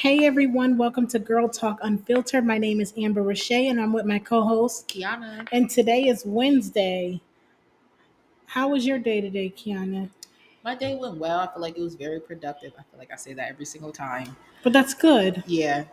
[0.00, 2.46] Hey everyone, welcome to Girl Talk Unfiltered.
[2.46, 5.46] My name is Amber Roche and I'm with my co-host Kiana.
[5.52, 7.20] and today is Wednesday.
[8.46, 10.08] How was your day today, Kiana?
[10.64, 11.40] My day went well.
[11.40, 12.72] I feel like it was very productive.
[12.78, 14.34] I feel like I say that every single time.
[14.62, 15.44] But that's good.
[15.46, 15.84] Yeah.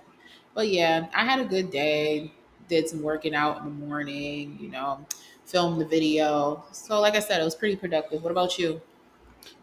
[0.54, 2.32] But yeah, I had a good day.
[2.70, 5.05] Did some working out in the morning, you know,
[5.44, 6.64] filmed the video.
[6.71, 8.24] So like I said, it was pretty productive.
[8.24, 8.80] What about you?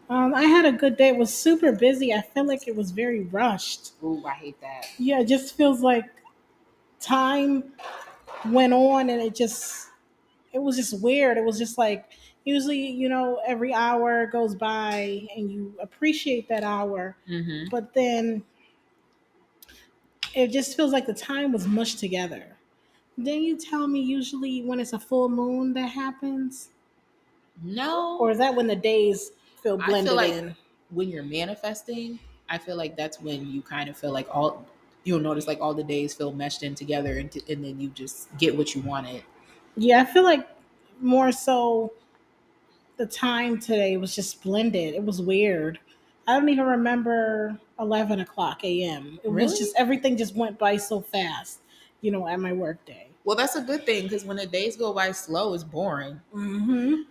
[0.09, 1.09] Um, I had a good day.
[1.09, 2.13] It was super busy.
[2.13, 3.93] I feel like it was very rushed.
[4.03, 4.85] Ooh, I hate that.
[4.99, 6.05] Yeah, it just feels like
[6.99, 7.73] time
[8.47, 9.89] went on and it just
[10.53, 11.37] it was just weird.
[11.37, 12.11] It was just like
[12.45, 17.69] usually, you know, every hour goes by and you appreciate that hour, Mm-hmm.
[17.71, 18.43] but then
[20.35, 22.57] it just feels like the time was mushed together.
[23.17, 26.69] Then you tell me usually when it's a full moon that happens,
[27.63, 28.17] No.
[28.19, 29.31] or is that when the days
[29.65, 30.55] feel I feel like- in?
[30.91, 34.63] when you're manifesting, I feel like that's when you kind of feel like all
[35.03, 38.35] you'll notice like all the days feel meshed in together and, and then you just
[38.37, 39.23] get what you wanted.
[39.75, 40.47] Yeah, I feel like
[41.01, 41.91] more so
[42.97, 44.93] the time today was just blended.
[44.93, 45.79] It was weird.
[46.27, 49.19] I don't even remember 11 o'clock a.m.
[49.23, 51.59] It was just everything just went by so fast,
[52.01, 53.07] you know, at my work day.
[53.25, 56.21] Well, that's a good thing because when the days go by slow, it's boring.
[56.33, 57.01] Mm-hmm.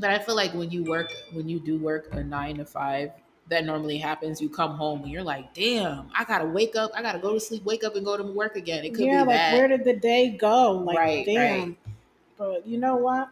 [0.00, 3.12] But I feel like when you work, when you do work a nine to five,
[3.48, 4.40] that normally happens.
[4.40, 7.40] You come home and you're like, damn, I gotta wake up, I gotta go to
[7.40, 8.84] sleep, wake up and go to work again.
[8.84, 9.48] It could Yeah, be like that.
[9.48, 10.72] where did the day go?
[10.72, 11.76] Like, Right, damn.
[11.76, 11.78] right.
[12.38, 13.30] But you know what?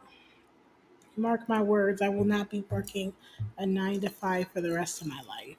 [1.16, 3.14] Mark my words, I will not be working
[3.58, 5.58] a nine to five for the rest of my life.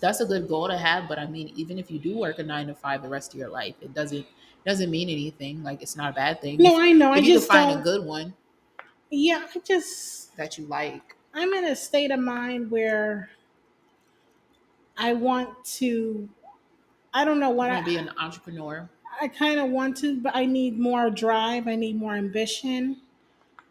[0.00, 1.08] that's a good goal to have.
[1.08, 3.38] But I mean, even if you do work a nine to five the rest of
[3.38, 4.26] your life, it doesn't
[4.66, 5.62] doesn't mean anything.
[5.62, 6.62] Like it's not a bad thing.
[6.62, 7.12] No, if, I know.
[7.12, 8.34] I if you just can find a good one
[9.12, 11.16] yeah, I just that you like.
[11.34, 13.30] I'm in a state of mind where
[14.96, 16.28] I want to.
[17.14, 18.88] I don't know what want to be an entrepreneur.
[19.20, 21.68] I kind of want to, but I need more drive.
[21.68, 22.96] I need more ambition.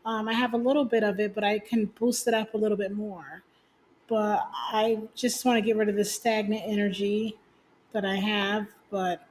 [0.06, 2.57] Um, I have a little bit of it, but I can boost it up a
[2.57, 3.44] little bit more.
[4.07, 7.38] But I just want to get rid of the stagnant energy
[7.94, 8.68] that I have.
[8.90, 9.25] But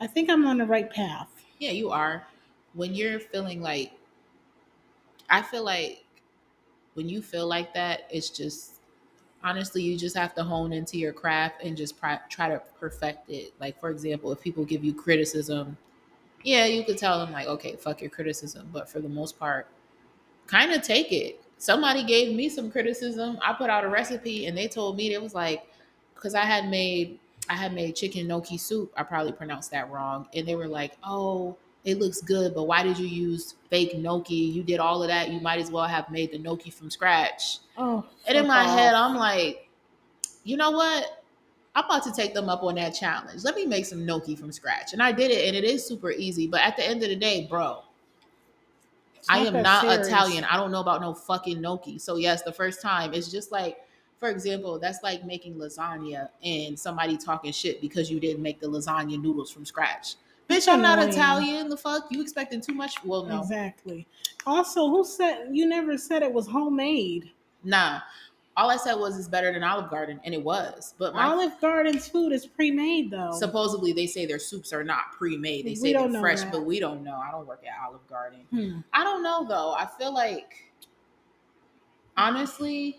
[0.00, 1.44] I think I'm on the right path.
[1.58, 2.26] Yeah, you are.
[2.74, 3.92] When you're feeling like,
[5.30, 6.04] I feel like
[6.94, 8.74] when you feel like that, it's just
[9.42, 13.30] honestly, you just have to hone into your craft and just pri- try to perfect
[13.30, 13.54] it.
[13.60, 15.76] Like, for example, if people give you criticism,
[16.44, 18.68] yeah, you could tell them, like, okay, fuck your criticism.
[18.72, 19.68] But for the most part,
[20.46, 21.42] kind of take it.
[21.58, 23.38] Somebody gave me some criticism.
[23.44, 25.66] I put out a recipe and they told me it was like,
[26.14, 27.18] because I had made
[27.48, 28.92] I had made chicken gnocchi soup.
[28.96, 30.28] I probably pronounced that wrong.
[30.34, 34.34] And they were like, oh, it looks good, but why did you use fake gnocchi?
[34.34, 35.30] You did all of that.
[35.30, 37.58] You might as well have made the gnocchi from scratch.
[37.78, 38.78] Oh, And in my off.
[38.78, 39.68] head, I'm like,
[40.44, 41.24] you know what?
[41.74, 43.44] I'm about to take them up on that challenge.
[43.44, 44.92] Let me make some gnocchi from scratch.
[44.92, 46.46] And I did it, and it is super easy.
[46.46, 47.82] But at the end of the day, bro,
[49.28, 50.06] I am not serious.
[50.08, 50.44] Italian.
[50.44, 51.98] I don't know about no fucking gnocchi.
[51.98, 53.78] So yes, the first time it's just like,
[54.18, 58.66] for example, that's like making lasagna and somebody talking shit because you didn't make the
[58.66, 60.16] lasagna noodles from scratch.
[60.50, 60.98] Bitch, I'm not.
[60.98, 61.68] Italian.
[61.68, 62.94] The fuck you expecting too much?
[63.04, 64.06] Well, no, Exactly.
[64.46, 67.30] Also, who said you never said it was homemade?
[67.64, 68.00] nah.
[68.56, 70.92] All I said was it's better than Olive Garden, and it was.
[70.98, 73.30] But my Olive Garden's food is pre-made though.
[73.32, 75.64] supposedly they say their soups are not pre-made.
[75.64, 76.52] They We say they're fresh, that.
[76.52, 77.14] but we don't know.
[77.16, 78.40] I don't work at Olive Garden.
[78.50, 78.80] Hmm.
[78.92, 79.72] I don't know though.
[79.72, 80.72] I feel like
[82.16, 82.98] honestly,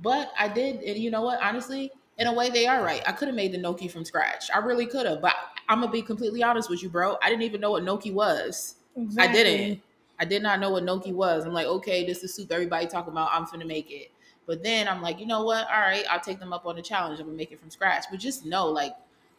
[0.00, 1.40] but I did, and you know what?
[1.42, 1.90] Honestly,
[2.20, 3.02] in a way, they are right.
[3.06, 4.50] I could have made the gnocchi from scratch.
[4.54, 5.34] I really could have, but
[5.68, 7.16] I'm gonna be completely honest with you, bro.
[7.22, 8.76] I didn't even know what gnocchi was.
[9.18, 9.80] I didn't.
[10.20, 11.46] I did not know what gnocchi was.
[11.46, 13.30] I'm like, okay, this is soup everybody talking about.
[13.32, 14.12] I'm finna make it.
[14.46, 15.66] But then I'm like, you know what?
[15.70, 17.20] All right, I'll take them up on the challenge.
[17.20, 18.04] I'm gonna make it from scratch.
[18.10, 18.92] But just know, like,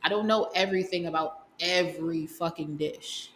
[0.03, 3.31] I don't know everything about every fucking dish.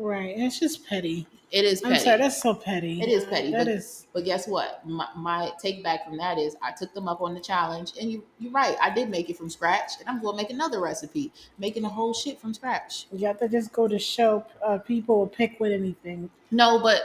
[0.00, 0.34] Right.
[0.36, 1.26] It's just petty.
[1.52, 1.94] It is petty.
[1.96, 3.02] I'm sorry, that's so petty.
[3.02, 4.86] It is petty, That but- is But guess what?
[4.86, 8.10] My, my take back from that is I took them up on the challenge, and
[8.10, 8.76] you, you're right.
[8.80, 11.88] I did make it from scratch, and I'm going to make another recipe, making the
[11.88, 13.06] whole shit from scratch.
[13.12, 16.30] you have to just go to show uh, people will pick with anything.
[16.50, 17.02] No, but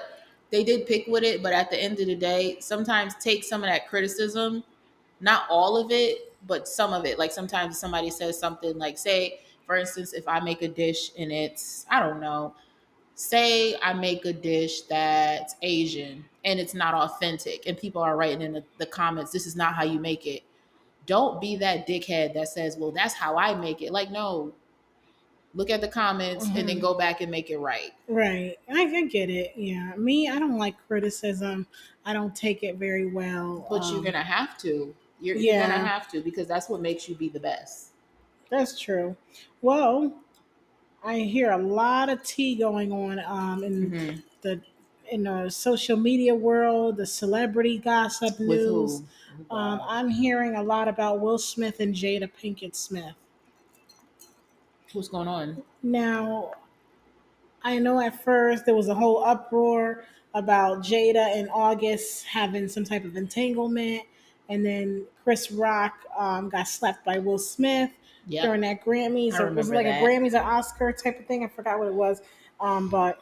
[0.51, 1.43] they did pick with it.
[1.43, 4.63] But at the end of the day, sometimes take some of that criticism,
[5.19, 7.19] not all of it, but some of it.
[7.19, 11.31] Like sometimes somebody says something like, say, for instance, if I make a dish and
[11.31, 12.53] it's, I don't know,
[13.15, 18.41] say I make a dish that's Asian and it's not authentic, and people are writing
[18.41, 20.43] in the, the comments, this is not how you make it.
[21.07, 23.91] Don't be that dickhead that says, well, that's how I make it.
[23.91, 24.53] Like, no,
[25.55, 26.81] look at the comments and then Mhm.
[26.81, 27.93] go back and make it right.
[28.07, 28.57] Right.
[28.69, 29.53] I, I get it.
[29.55, 29.93] Yeah.
[29.95, 31.65] Me, I don't like criticism.
[32.05, 33.65] I don't take it very well.
[33.69, 34.93] But you're Um, gonna have to.
[35.21, 37.91] You're, you're gonna have to because that's what makes you be the best.
[38.51, 39.15] That's true.
[39.61, 40.13] Well,
[41.05, 44.23] I hear a lot of tea going on um, in Mhm.
[44.41, 44.61] the
[45.11, 49.03] in the social media world, the celebrity gossip news.
[49.51, 53.13] Um, I'm hearing a lot about Will Smith and Jada Pinkett Smith.
[54.93, 55.61] What's going on?
[55.83, 56.53] Now,
[57.63, 62.83] I know at first there was a whole uproar about Jada and August having some
[62.83, 64.03] type of entanglement,
[64.49, 67.91] and then Chris Rock um, got slapped by Will Smith
[68.27, 68.43] Yeah.
[68.45, 69.39] during that Grammys.
[69.39, 70.01] Or it was like that.
[70.01, 71.43] a Grammys or Oscar type of thing.
[71.43, 72.21] I forgot what it was.
[72.59, 73.19] Um, but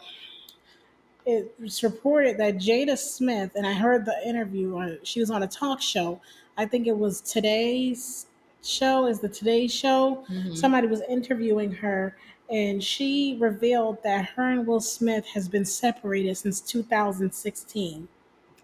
[1.26, 5.44] it was reported that Jada Smith, and I heard the interview, on, she was on
[5.44, 6.22] a talk show.
[6.58, 8.28] I think it was today's
[8.62, 10.24] show, is the Today Show.
[10.30, 10.56] Mhm.
[10.56, 12.16] Somebody was interviewing her,
[12.50, 18.08] and she revealed that her and Will Smith has been separated since 2016.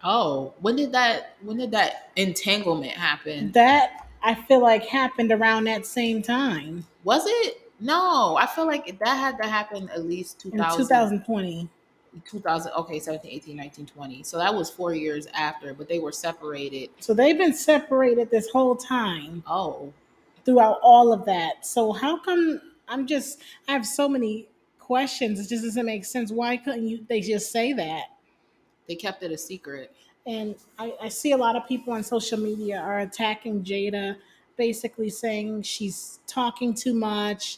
[0.03, 1.35] Oh, when did that?
[1.41, 3.51] When did that entanglement happen?
[3.51, 7.61] That I feel like happened around that same time Was it?
[7.79, 11.69] No, I feel like that had to happen at least in 2020.
[12.25, 16.11] 2000 okay 17 18 19 20 so that was four years after but they were
[16.11, 19.93] separated So they've been separated this whole time oh
[20.43, 21.65] throughout all of that.
[21.65, 24.47] So how come I'm just I have so many
[24.79, 25.39] questions.
[25.39, 26.31] It just doesn't make sense.
[26.31, 28.05] Why couldn't you they just say that?
[28.87, 29.95] they kept it a secret
[30.29, 34.15] And I, I see a lot of people on social media are attacking Jada,
[34.57, 37.57] basically saying she's talking too much.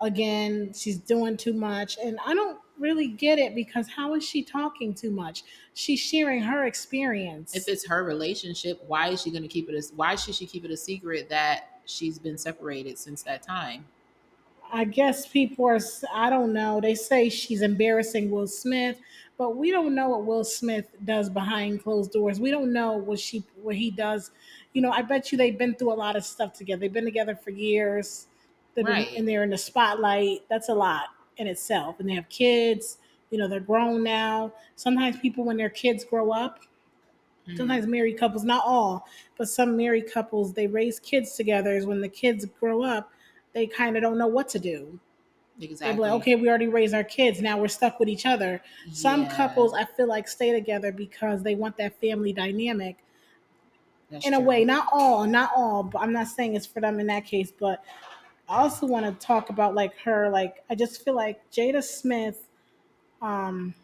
[0.00, 1.98] Again, she's doing too much.
[2.02, 5.44] And I don't really get it because how is she talking too much?
[5.74, 7.54] She's sharing her experience.
[7.54, 10.46] if it's her relationship why is she going to keep it a, why should she
[10.46, 13.84] keep it a secret that she's been separated since that time
[14.72, 15.78] I guess people are,
[16.12, 16.80] I don't know.
[16.80, 18.98] They say she's embarrassing Will Smith,
[19.38, 22.40] but we don't know what Will Smith does behind closed doors.
[22.40, 24.30] We don't know what she, what he does.
[24.72, 26.80] You know, I bet you they've been through a lot of stuff together.
[26.80, 28.28] They've been together for years.
[28.74, 29.08] They've Right.
[29.16, 30.40] and they're in the spotlight.
[30.48, 31.04] That's a lot
[31.38, 32.00] in itself.
[32.00, 32.98] And they have kids.
[33.30, 34.52] You know, they're grown now.
[34.76, 36.60] Sometimes people, when their kids grow up,
[37.48, 37.56] Mhm.
[37.56, 39.06] sometimes married couples, not all,
[39.38, 41.76] but some married couples, they raise kids together.
[41.76, 43.12] Is when the kids grow up,
[43.52, 44.98] they kind of don't know what to do.
[45.60, 47.40] Exactly like, okay, we already raised our kids.
[47.40, 48.60] Now we're stuck with each other.
[48.92, 52.96] Some couples, I feel like, stay together because they want that family dynamic
[54.10, 54.64] that's in a way.
[54.64, 57.50] Not all, not all, but I'm not saying it's for them in that case.
[57.58, 57.82] But
[58.48, 60.28] I also want to talk about like her.
[60.28, 62.48] Like, I just feel like Jada Smith,
[63.22, 63.74] um,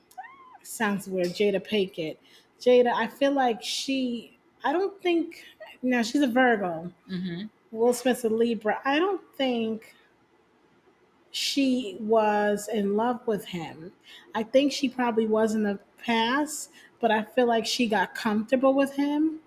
[0.63, 2.19] sounds weird, Jada Pinkett.
[2.61, 5.45] Jada, I feel like she, I don't think,
[5.83, 6.93] now she's a Virgo.
[7.11, 7.49] Mhm.
[7.73, 8.79] Will Smith's a Libra.
[8.85, 9.95] I don't think
[11.33, 13.93] she was in love with him.
[14.35, 16.71] I think she probably was in the past,
[17.01, 19.41] but I feel like she got comfortable with him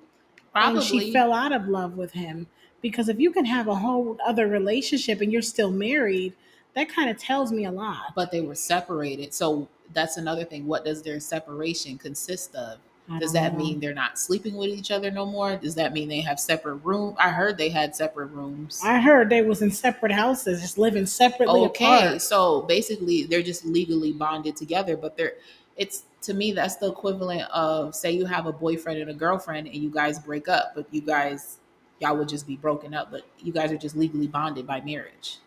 [0.51, 2.47] probably and she fell out of love with him.
[2.81, 6.33] Because if you can have a whole other relationship and you're still married,
[6.75, 8.13] that kind of tells me a lot.
[8.15, 12.79] but they were separated so that's another thing what does their separation consist of
[13.19, 13.59] Does that know.
[13.59, 15.57] mean they're not sleeping with each other no more?
[15.57, 17.15] Does that mean they have separate room?
[17.19, 18.81] I heard they had separate rooms.
[18.83, 22.21] I heard they was in separate houses, just living separately Okay, apart.
[22.21, 25.33] so basically they're just legally bonded together, but they're
[25.77, 29.67] it's to me that's the equivalent of say you have a boyfriend and a girlfriend
[29.67, 31.59] and you guys break up, but you guys
[31.99, 35.37] y'all would just be broken up, but you guys are just legally bonded by marriage.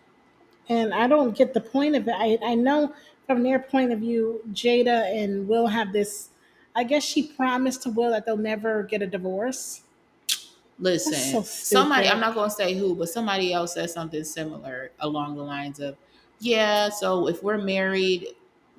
[0.69, 2.15] And I don't get the point of it.
[2.17, 2.95] I, I know
[3.27, 6.31] from their point of view, Jada and Will have this.
[6.79, 9.83] I guess she promised to Will that they'll never get a divorce.
[10.79, 14.93] Listen, so somebody, I'm not going to say who, but somebody else said something similar
[15.01, 15.97] along the lines of,
[16.39, 18.29] yeah, so if we're married,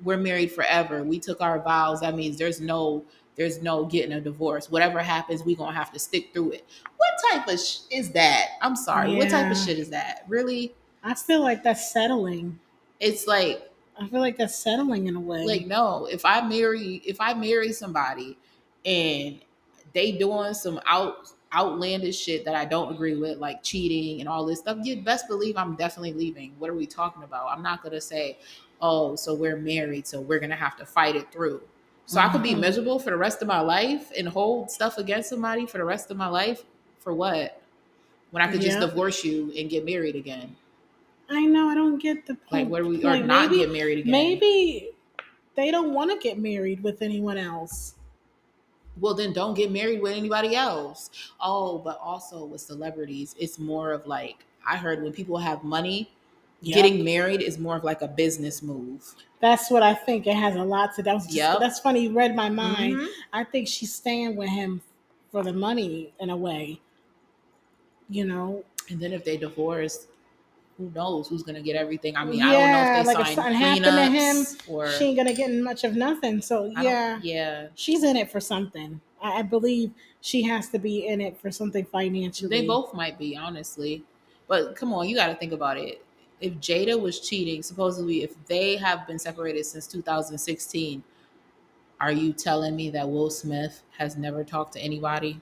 [0.02, 1.04] we're married forever.
[1.04, 2.00] We took our vows.
[2.00, 3.04] That means there's no,
[3.36, 4.70] there's no getting a divorce.
[4.70, 6.66] Whatever happens, we're going to have to stick through it.
[6.96, 8.52] What type of sh- is that?
[8.62, 9.14] I'm sorry.
[9.14, 10.24] What type of shit is that?
[10.26, 10.72] Really?
[11.04, 12.58] I feel like that's settling.
[12.98, 13.69] It's like,
[14.00, 15.44] I feel like that's settling in a way.
[15.44, 18.38] like no if i marry if i marry somebody
[18.86, 19.40] and
[19.92, 24.46] they doing some out outlandish shit that i don't agree with like cheating and all
[24.46, 26.54] this stuff you best believe i'm definitely leaving.
[26.58, 27.48] What are we talking about?
[27.50, 28.38] I'm not gonna say
[28.80, 31.60] oh so we're married so we're gonna have to fight it through.
[32.06, 32.60] So i could be Mhm.
[32.60, 36.10] miserable for the rest of my life and hold stuff against somebody for the rest
[36.10, 36.64] of my life?
[37.00, 37.60] For what?
[38.30, 40.56] When i could just divorce you and get married again
[41.30, 42.52] I know I don't get the point.
[42.52, 43.26] like where we or point.
[43.26, 44.90] not maybe, get married again maybe
[45.56, 47.94] they don't want to get married with anyone else.
[49.00, 51.10] well then don't get married with anybody else
[51.40, 56.10] oh but also with celebrities it's more of like i heard when people have money
[56.62, 56.74] Yep.
[56.74, 60.26] getting married is more of like a business move That's what I think.
[60.26, 61.02] It has a lot to.
[61.02, 61.58] That was just, Yep.
[61.58, 62.02] That's funny.
[62.02, 62.96] You read my mind.
[62.98, 63.08] Mhm.
[63.32, 64.82] I think she's staying with him
[65.32, 66.78] for the money in a way.
[68.10, 68.62] you know.
[68.90, 70.06] And then if they divorce,
[70.80, 72.16] who knows who's gonna get everything?
[72.16, 75.04] I mean, yeah, I don't know if they like signed happened to him, or she
[75.04, 76.40] ain't gonna get much of nothing.
[76.40, 77.66] So I yeah, yeah.
[77.74, 79.00] she's in it for something.
[79.22, 82.48] I, I believe she has to be in it for something financially.
[82.48, 84.04] They both might be, honestly.
[84.48, 86.02] But come on, you got to think about it.
[86.40, 91.02] If Jada was cheating, supposedly, if they have been separated since 2016,
[92.00, 95.40] are you telling me that Will Smith has never talked to anybody?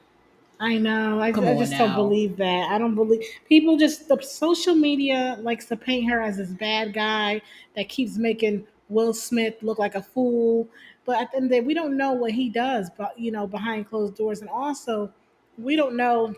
[0.60, 1.20] I know.
[1.20, 2.70] I, I just don't believe that.
[2.70, 6.92] I don't believe people just the social media likes to paint her as this bad
[6.92, 7.40] guy
[7.76, 10.68] that keeps making Will Smith look like a fool.
[11.04, 13.30] But at the end of the day, we don't know what he does, but you
[13.30, 15.12] know, behind closed doors, and also
[15.56, 16.34] we don't know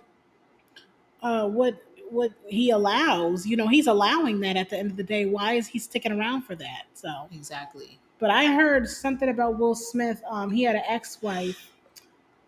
[1.22, 3.46] uh, what what he allows.
[3.46, 5.26] You know, he's allowing that at the end of the day.
[5.26, 6.84] Why is he sticking around for that?
[6.92, 7.98] So, Exactly.
[8.18, 10.22] but I heard something about Will Smith.
[10.28, 11.69] Um, he had an ex-wife.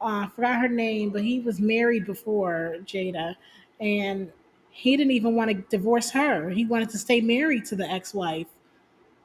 [0.02, 3.37] Uh, I forgot her name, but he was married before Jada,
[3.80, 4.30] and
[4.71, 6.50] he didn't even want to divorce her.
[6.50, 8.47] He wanted to stay married to the ex-wife.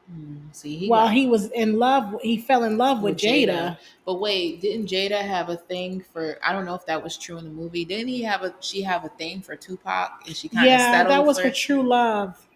[0.10, 3.24] Hmm, See, he While got- he was in love, he fell in love with, With
[3.24, 3.48] Jada.
[3.48, 3.78] Jada.
[4.06, 6.38] But wait, didn't Jada have a thing for?
[6.46, 7.84] I don't know if that was true in the movie.
[7.84, 8.54] Didn't he have a?
[8.62, 11.52] She have a thing for Tupac, and she kind of Yeah, that was for her
[11.52, 12.47] true love.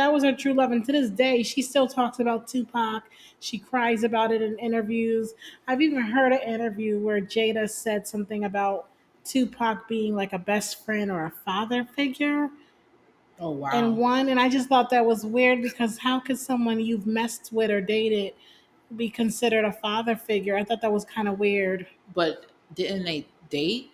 [0.00, 3.02] That was her true love, and to this day, she still talks about Tupac.
[3.40, 5.34] She cries about it in interviews.
[5.68, 8.88] I've even heard an interview where Jada said something about
[9.26, 12.48] Tupac being like a best friend or a father figure.
[13.38, 13.70] Oh wow.
[13.72, 17.50] and one and i just thought that was weird because how could someone you've messed
[17.54, 18.34] with or dated
[18.96, 23.26] be considered a father figure i thought that was kind of weird but didn't they
[23.48, 23.90] date?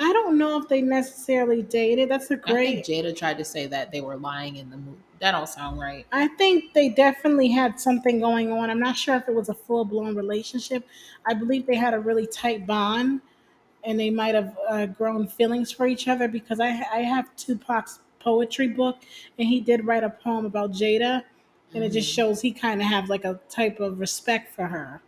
[0.00, 3.66] I don't know if they necessarily dated that's a great think Jada tried to say
[3.66, 4.98] that they were lying in the movie.
[5.20, 6.06] That don't sound right.
[6.12, 8.70] I think they definitely had something going on.
[8.70, 10.86] I'm not sure if it was a full blown relationship.
[11.26, 13.20] I believe they had a really tight bond
[13.82, 17.98] and they might have uh, grown feelings for each other because I, I have Tupac's
[18.20, 18.98] poetry book
[19.38, 21.24] and he did write a poem about Jada
[21.74, 22.14] and it just Mhm.
[22.14, 25.00] shows he kind of have like a type of respect for her.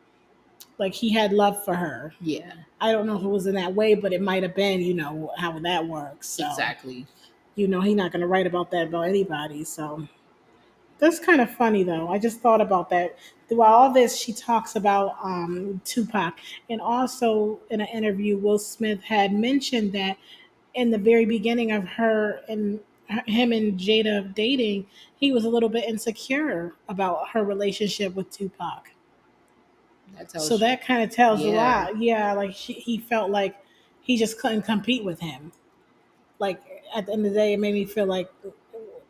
[0.81, 2.15] Like he had love for her.
[2.21, 4.81] Yeah, I don't know if it was in that way, but it might have been,
[4.81, 6.29] you know, how that works.
[6.29, 7.07] So exactly.
[7.55, 9.63] you know, he's not going to write about that about anybody.
[9.63, 10.09] So
[10.99, 12.09] that's kind of funny, though.
[12.09, 13.19] I just thought about that.
[13.49, 16.39] Throughout all this, she talks about um, Tupac.
[16.69, 20.17] And also in an interview, Will Smith had mentioned that
[20.75, 22.81] in the very beginning of her and
[23.27, 28.91] him and Jada dating, he was a little bit insecure about her relationship with Tupac.
[30.19, 30.61] That So you.
[30.61, 31.99] that kind of tells a lot.
[31.99, 33.57] Yeah, like she, he felt like
[34.01, 35.53] he just couldn't compete with him.
[36.39, 36.61] Like
[36.95, 38.29] at the end of the day, it made me feel like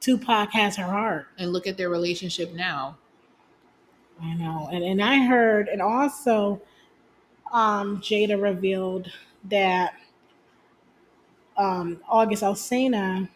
[0.00, 1.26] Tupac has her heart.
[1.38, 2.96] and look at their relationship now.
[4.22, 6.60] I know, and and I heard, and also,
[7.52, 9.10] um, Jada revealed
[9.44, 9.94] that
[11.56, 13.28] um, August Alsina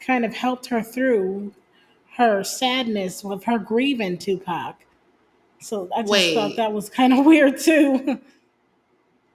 [0.00, 1.52] kind of helped her through
[2.16, 4.76] her sadness with her grieving Tupac.
[5.62, 6.34] So I just Wait.
[6.34, 8.20] thought that was kind of weird too.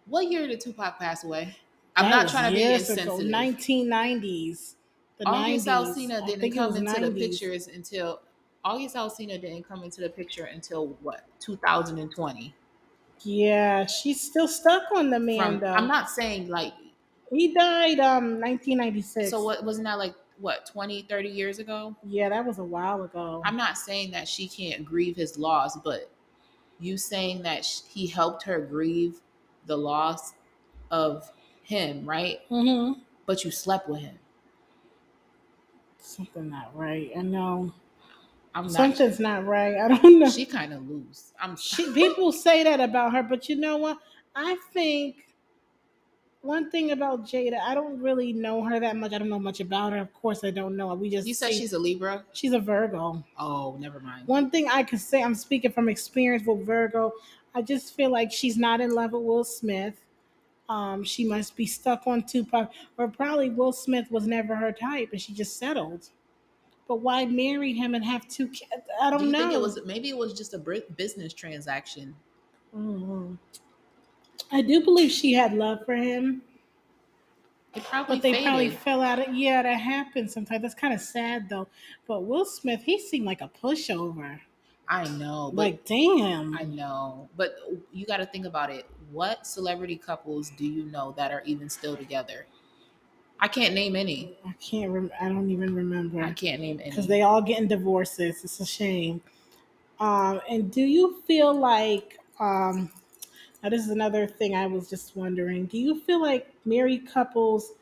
[0.06, 1.56] What year did Tupac pass away?
[1.96, 3.32] I'm That not trying to be ago, insensitive.
[3.32, 4.76] 1990s.
[5.18, 5.70] The August 90s.
[5.70, 8.22] Alsina didn't come into the pictures until
[8.64, 12.54] August Alsina didn't come into the picture until what 2020.
[13.24, 15.74] Yeah, she's still stuck on the man From, though.
[15.74, 16.74] I'm not saying like
[17.32, 19.30] he died um 1996.
[19.32, 23.02] so what wasn't that like what 20 30 years ago Yeah, that was a while
[23.04, 23.42] ago.
[23.44, 26.12] i'm not saying that she can't grieve his loss but
[26.80, 29.22] you saying that he helped her grieve
[29.66, 30.34] the loss
[30.92, 31.32] of
[31.64, 32.94] him right hmm
[33.26, 34.18] but you slept with him
[36.00, 37.12] Something not right.
[37.18, 37.74] I know.
[38.56, 39.76] i'm not Something's not right.
[39.78, 40.30] I don't know.
[40.30, 43.98] she kind of loose i'm She, people say that about her, but you know what?
[44.36, 45.27] I think
[46.48, 49.14] one thing about Jada, I don't really know her that much.
[49.14, 50.00] I don't know much about her.
[50.00, 50.94] Of course, I don't know.
[50.96, 53.24] We just you said she's a libra she's a Virgo.
[53.38, 57.12] oh never mind One thing I could say, I'm speaking from experience with Virgo.
[57.54, 59.96] I just feel like she's not in love with Will Smith.
[60.70, 65.10] Um, she must be stuck on Tupac, or probably Will Smith was never her type,
[65.14, 66.10] and she just settled.
[66.88, 68.72] But why marry him and have two kids?
[69.02, 69.40] I don't do know.
[69.40, 70.60] think it was maybe it was just a
[70.98, 72.16] business transaction
[72.76, 73.38] Mhm.
[74.52, 76.42] I do believe she had love for him,
[77.86, 78.46] probably but they faded.
[78.48, 79.20] probably fell out.
[79.20, 80.62] Of, yeah, that happens sometimes.
[80.62, 81.68] That's kind of sad though.
[82.08, 84.40] But Will Smith, he seemed like a pushover.
[84.88, 86.58] i know Like, damn.
[86.58, 87.56] I know, but
[87.92, 88.86] you got to think about it.
[89.12, 92.46] What celebrity couples do you know that are even still together?
[93.40, 94.36] I can't name any.
[94.46, 94.92] I can't.
[94.92, 96.24] Rem- I don't even remember.
[96.24, 96.90] I can't name any.
[96.90, 98.44] because they all getting divorces.
[98.44, 99.22] It's a shame.
[100.00, 102.92] Um, and do you feel like um,
[103.64, 105.66] now this is another thing I was just wondering.
[105.66, 107.74] Do you feel like married couples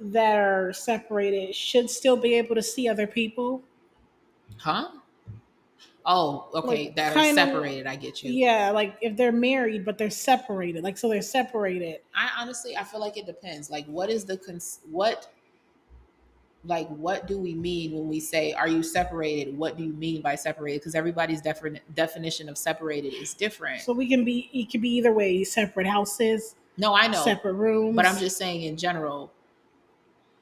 [0.00, 3.62] that are separated should still be able to see other people.
[4.58, 4.88] Huh?
[6.04, 6.86] Oh, okay.
[6.86, 7.86] Like, that are kinda- separated.
[7.86, 8.32] I get you.
[8.32, 12.00] Yeah, like if they're married but they're separated, like so they're separated.
[12.14, 13.70] I honestly, I feel like it depends.
[13.70, 15.28] Like, what is the cons- what?
[16.66, 20.20] Like, what do we mean when we say, "Are you separated?" What do you mean
[20.20, 20.80] by separated?
[20.80, 23.82] Because everybody's different definition of separated is different.
[23.82, 27.54] So we can be it could be either way, separate houses, no, I know, separate
[27.54, 27.94] rooms.
[27.96, 29.32] but I'm just saying in general.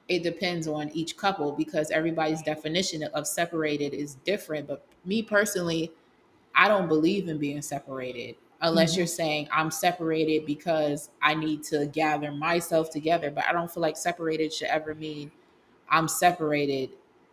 [0.06, 4.66] It depends on each couple because everybody's definition of separated is different.
[4.68, 5.92] But me personally,
[6.54, 8.98] I don't believe in being separated unless Mhm.
[8.98, 13.30] you're saying I'm separated because I need to gather myself together.
[13.30, 15.30] But I don't feel like separated should ever mean
[15.88, 16.90] I'm separated,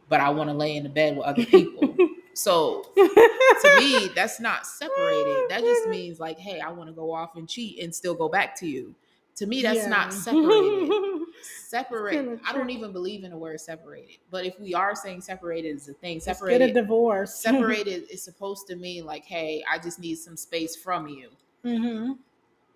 [0.09, 1.97] but I want to lay in the bed with other people.
[2.33, 5.49] so to me, that's not separated.
[5.49, 8.29] That just means like, hey, I want to go off and cheat and still go
[8.29, 8.95] back to you.
[9.37, 9.89] To me, that's Yeah.
[9.89, 10.91] not separated.
[11.43, 12.39] Separate.
[12.45, 14.17] I don't even believe in the word separated.
[14.29, 17.33] But if we are saying separated is a thing, Let's get a divorce.
[17.41, 21.29] separated is supposed to mean like, hey, I just need some space from you.
[21.63, 22.13] hmm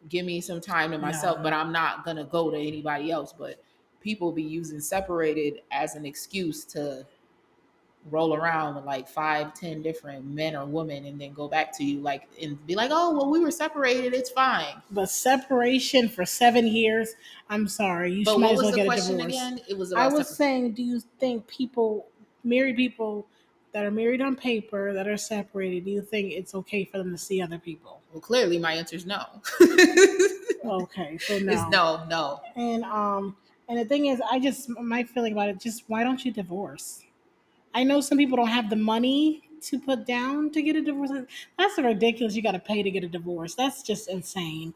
[0.08, 1.44] Give me some time to myself, No.
[1.44, 3.34] but I'm not gonna go to anybody else.
[3.38, 3.62] But
[4.05, 7.03] people be using separated as an excuse to
[8.12, 11.83] roll around with like five, ten different men or women and then go back to
[11.83, 14.75] you like and be like, Oh, well, we were separated, it's fine.
[14.91, 17.15] But separation for seven years,
[17.50, 19.33] I'm sorry, you but might what as was well the get a question divorce.
[19.33, 19.59] again?
[19.67, 22.05] It was I was saying, do you think people,
[22.43, 23.25] married people
[23.71, 27.12] that are married on paper that are separated, do you think it's okay for them
[27.12, 28.01] to see other people?
[28.13, 29.25] well clearly my answer is no.
[30.65, 31.53] Okay, so no.
[31.53, 32.41] It's no, no.
[32.55, 33.35] And um,
[33.67, 37.03] and the thing is, I just my feeling about it, just why don't you divorce?
[37.74, 41.12] I know some people don't have the money to put down to get a divorce.
[41.57, 42.36] That's ridiculous.
[42.36, 43.55] You got to pay to get a divorce.
[43.55, 44.74] That's just insane.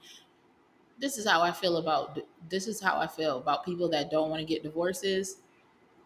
[1.00, 2.19] this is how I feel about
[2.50, 5.38] this is how I feel about people that don't want to get divorces.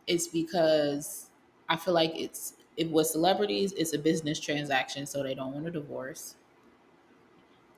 [0.07, 1.29] It's because
[1.69, 5.67] I feel like it's if with celebrities, it's a business transaction, so they don't want
[5.67, 6.35] a divorce.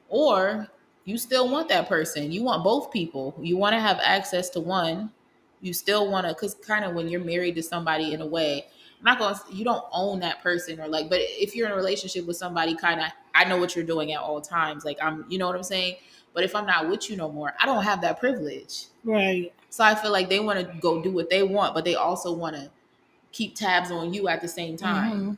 [0.09, 0.69] Or
[1.05, 2.31] you still want that person.
[2.31, 3.35] You want both people.
[3.39, 5.11] You want to have access to one.
[5.61, 8.65] You still want to, because kind of when you're married to somebody in a way,
[8.99, 11.73] I'm not going to, you don't own that person or like, but if you're in
[11.73, 14.83] a relationship with somebody, kind of, I know what you're doing at all times.
[14.83, 15.97] Like, I'm, you know what I'm saying?
[16.33, 18.85] But if I'm not with you no more, I don't have that privilege.
[19.03, 19.53] Right.
[19.69, 22.33] So I feel like they want to go do what they want, but they also
[22.33, 22.69] want to
[23.31, 25.11] keep tabs on you at the same time.
[25.11, 25.37] Mhm.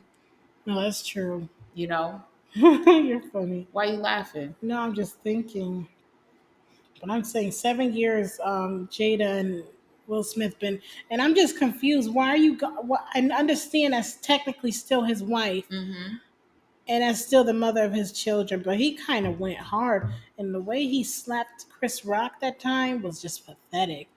[0.66, 1.48] No, that's true.
[1.74, 2.22] You know?
[2.54, 3.66] You're funny.
[3.72, 4.54] Why are you laughing?
[4.62, 5.86] No, I'm just thinking.
[7.00, 9.64] But I'm saying seven years, um, Jada and
[10.06, 10.80] Will Smith been,
[11.10, 12.12] and I'm just confused.
[12.12, 12.56] Why are you?
[12.56, 16.16] Go- I understand that's technically still his wife, Mm-hmm.
[16.88, 18.62] and that's still the mother of his children.
[18.64, 23.02] But he kind of went hard, and the way he slapped Chris Rock that time
[23.02, 24.08] was just pathetic.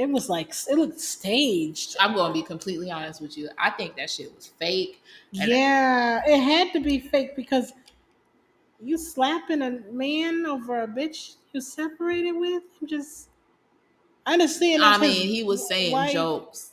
[0.00, 1.94] It was like it looked staged.
[2.00, 3.50] I'm going to be completely honest with you.
[3.58, 5.02] I think that shit was fake.
[5.30, 7.74] Yeah, it had to be fake because
[8.82, 12.62] you slapping a man over a bitch you separated with.
[12.80, 13.28] I'm just.
[14.24, 14.82] I understand.
[14.82, 16.14] I mean, he was saying wife.
[16.14, 16.70] jokes.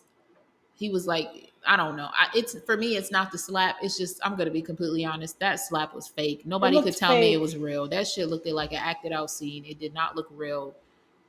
[0.76, 2.08] He was like, I don't know.
[2.13, 3.76] I, it's for me, it's not the slap.
[3.82, 5.38] It's just I'm gonna be completely honest.
[5.42, 6.46] That slap was fake.
[6.46, 7.90] Nobody could tell me it was real.
[7.90, 9.66] That shit looked like an acted out scene.
[9.66, 10.74] It did not look real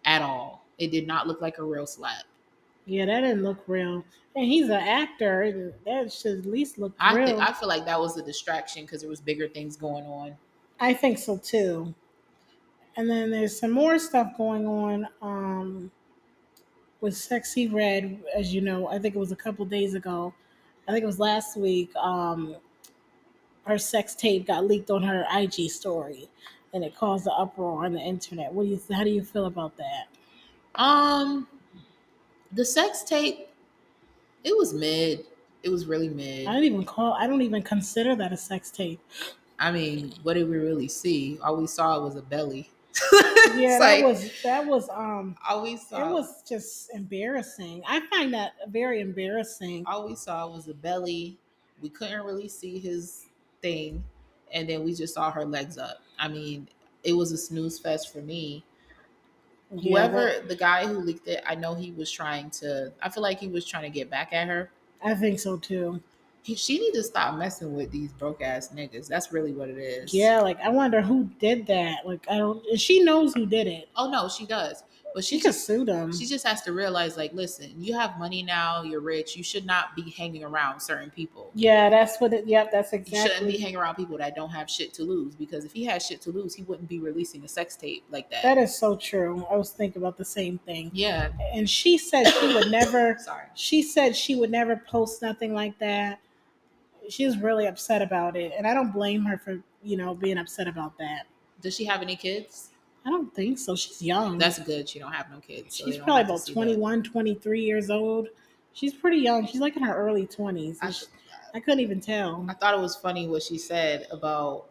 [0.04, 0.64] at all.
[0.78, 2.24] It did not look like a real slap.
[2.86, 4.04] Yeah, that didn't look real.
[4.34, 5.42] And he's an actor.
[5.42, 7.26] and That should at least look I real.
[7.26, 10.36] think I feel like that was a distraction because there was bigger things going on.
[10.80, 11.94] I think so too.
[12.96, 15.90] And then there's some more stuff going on um,
[17.00, 18.88] with Sexy Red, as you know.
[18.88, 20.32] I think it was a couple days ago.
[20.88, 21.94] I think it was last week.
[21.96, 22.56] Um,
[23.64, 26.28] her sex tape got leaked on her IG story,
[26.72, 28.52] and it caused an uproar on the internet.
[28.52, 28.80] What do you?
[28.92, 30.06] How do you feel about that?
[30.74, 31.48] Um,
[32.52, 33.48] the sex tape,
[34.44, 35.24] it was mid.
[35.62, 36.46] It was really mid.
[36.46, 37.14] I don't even call.
[37.14, 39.00] I don't even consider that a sex tape.
[39.58, 41.38] I mean, what did we really see?
[41.42, 42.70] All we saw was a belly.
[43.56, 45.34] Yeah, It's that was that was um.
[45.48, 46.06] all we saw.
[46.08, 47.82] It was just embarrassing.
[47.88, 49.84] I find that very embarrassing.
[49.86, 51.38] all we saw was a belly.
[51.80, 53.24] We couldn't really see his
[53.62, 54.04] thing,
[54.52, 56.02] and then we just saw her legs up.
[56.18, 56.68] I mean,
[57.04, 58.64] it was a snooze fest for me.
[59.70, 62.92] Yeah, Whoever that- the guy who leaked it, I know he was trying to.
[63.02, 64.70] I feel like he was trying to get back at her.
[65.04, 66.00] I think so too.
[66.42, 69.06] He, she need to stop messing with these broke ass niggas.
[69.08, 70.14] That's really what it is.
[70.14, 72.06] Yeah, like I wonder who did that.
[72.06, 72.64] Like I don't.
[72.78, 73.88] She knows who did it.
[73.96, 74.84] Oh no, she does.
[75.18, 76.12] But She she just sue them.
[76.16, 79.66] she just has to realize, like, listen, you have money now, you're rich, you should
[79.66, 81.50] not be hanging around certain people.
[81.54, 82.46] yeah, that's what it.
[82.46, 85.64] Yep, that's You shouldn't be hanging around people that don't have shit to lose because
[85.64, 88.44] if he had shit to lose, he wouldn't be releasing a sex tape like that.
[88.44, 89.44] That is so true.
[89.50, 90.92] I was thinking about the same thing.
[90.94, 91.30] yeah.
[91.52, 93.16] And she said she would never.
[93.24, 93.46] Sorry.
[93.54, 96.20] She said she would never post nothing like that.
[97.08, 100.38] She was really upset about it, and I don't blame her for you know being
[100.38, 101.26] upset about that.
[101.60, 102.67] Does she have any kids?
[103.08, 103.74] I don't think so.
[103.74, 104.36] She's young.
[104.36, 104.86] That's good.
[104.86, 105.78] She don't have no kids.
[105.78, 106.60] so she's probably about see that.
[106.60, 108.28] 21, 23 years old.
[108.74, 109.46] She's pretty young.
[109.46, 110.76] She's like in her early 20s.
[110.82, 110.92] I,
[111.56, 112.44] I couldn't even tell.
[112.50, 114.66] I thought it was funny what she said about,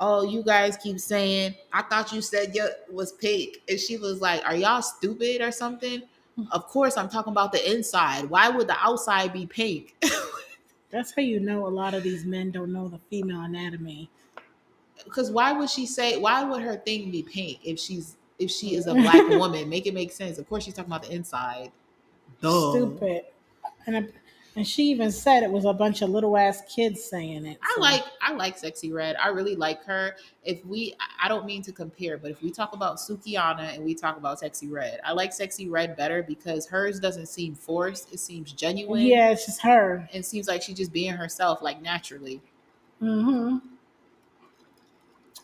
[0.00, 3.58] oh, you guys keep saying, I thought you said you was pink.
[3.68, 6.02] And she was like, Are y'all stupid or something?
[6.34, 6.42] Hmm.
[6.50, 8.28] Of course, I'm talking about the inside.
[8.28, 9.94] Why would the outside be pink?
[10.90, 14.10] That's how you know a lot of these men don't know the female anatomy.
[15.04, 18.74] Because why would she say, why would her thing be pink if she's if she
[18.74, 19.68] is a black woman?
[19.68, 20.38] Make it make sense.
[20.38, 21.70] Of course, she's talking about the inside.
[22.40, 22.70] Duh.
[22.72, 23.24] Stupid.
[23.86, 24.08] And I,
[24.56, 27.58] and she even said it was a bunch of little ass kids saying it.
[27.60, 29.16] I like I like Sexy Red.
[29.16, 30.16] I really like her.
[30.44, 33.94] If we I don't mean to compare, but if we talk about Sukihana and we
[33.94, 38.12] talk about Sexy Red, I like Sexy Red better because hers doesn't seem forced.
[38.12, 39.02] It seems genuine.
[39.02, 40.08] Yeah, it's just her.
[40.12, 42.40] It seems like she's just being herself, like naturally.
[43.00, 43.58] hmm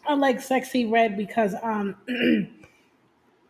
[0.06, 1.96] I like sexy red because um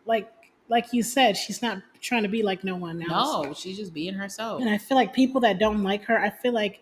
[0.05, 0.31] like
[0.67, 3.45] like you said, she's not trying to be like no one else.
[3.45, 4.61] No, she's just being herself.
[4.61, 6.81] And I feel like people that don't like her, I feel like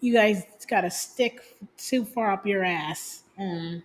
[0.00, 3.22] you guys gotta stick too far up your ass.
[3.38, 3.82] Mm.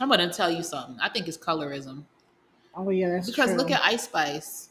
[0.00, 0.96] I'm gonna tell you something.
[1.00, 2.04] I think it's colorism.
[2.74, 3.58] Oh yeah, that's Because true.
[3.58, 4.68] look at Ice Spice.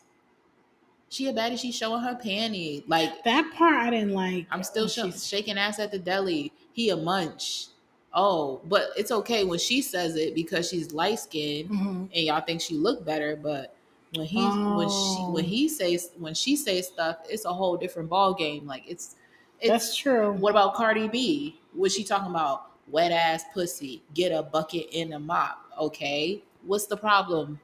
[1.10, 1.58] She a baddie.
[1.60, 2.84] She's showing her panty.
[2.88, 4.48] Like that part I didn't like.
[4.52, 6.52] I'm still sh- shaking ass at the deli.
[6.78, 7.70] He a munch.
[8.14, 12.10] Oh, but it's okay when she says it because she's light skinned Mhm.
[12.14, 13.36] and y'all think she look better.
[13.36, 13.74] But
[14.16, 15.32] when he when she Oh.
[15.32, 18.68] when he says when she says stuff, it's a whole different ball game.
[18.68, 19.16] Like it's
[19.60, 20.34] it's That's true.
[20.34, 21.60] what about Cardi B?
[21.76, 24.04] Was she talking about wet ass pussy?
[24.14, 25.58] Get a bucket and a mop.
[25.80, 27.60] Okay, what's the problem?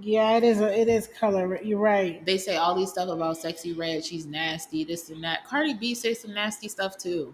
[0.00, 0.60] Yeah, it is.
[0.60, 1.60] A, it is color.
[1.62, 2.24] You're right.
[2.26, 4.04] They say all these stuff about sexy red.
[4.04, 4.82] She's nasty.
[4.82, 5.44] This and that.
[5.46, 7.32] Cardi B says some nasty stuff too.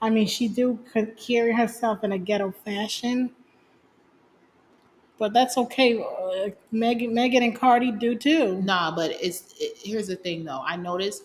[0.00, 0.78] I mean, she do
[1.16, 3.30] carry herself in a ghetto fashion,
[5.18, 6.02] but that's okay.
[6.02, 8.60] Uh, Megan, Megan, and Cardi do too.
[8.62, 10.62] Nah, but it's it, here's the thing though.
[10.64, 11.22] I notice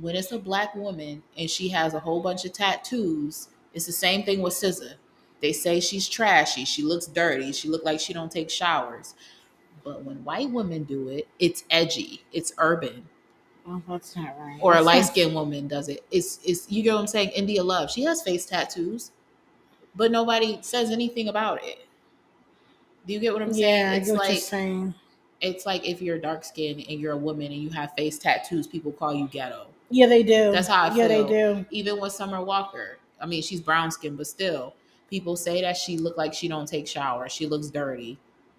[0.00, 3.92] when it's a black woman and she has a whole bunch of tattoos, it's the
[3.92, 4.94] same thing with SZA.
[5.40, 9.14] They say she's trashy, she looks dirty, she look like she don't take showers.
[9.84, 13.08] But when white women do it, it's edgy, it's urban.
[13.66, 14.58] Oh, that's not right.
[14.60, 16.04] Or a light skinned woman does it.
[16.10, 17.30] It's it's you get what I'm saying?
[17.30, 17.90] India Love.
[17.90, 19.10] She has face tattoos,
[19.94, 21.86] but nobody says anything about it.
[23.06, 23.64] Do you get what I'm saying?
[23.84, 24.94] Yeah, I it's get what like you're saying.
[25.40, 28.66] it's like if you're dark skinned and you're a woman and you have face tattoos,
[28.66, 29.66] people call you ghetto.
[29.90, 30.52] Yeah, they do.
[30.52, 31.64] That's how I Yeah, they do.
[31.70, 34.74] Even with Summer Walker, I mean, she's brown skinned, but still,
[35.08, 37.32] people say that she look like she don't take showers.
[37.32, 38.18] She looks dirty.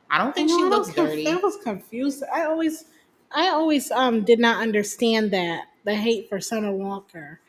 [0.09, 1.27] I don't think I know, she I looks dirty.
[1.27, 2.23] I was confused.
[2.33, 2.85] I always,
[3.33, 7.39] I always um did not understand that the hate for Summer Walker.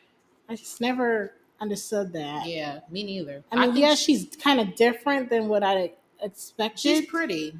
[0.49, 2.47] I just never understood that.
[2.47, 3.43] Yeah, me neither.
[3.51, 6.79] I mean, think yeah, she- she's kind of different than what I expected.
[6.79, 7.57] she's pretty.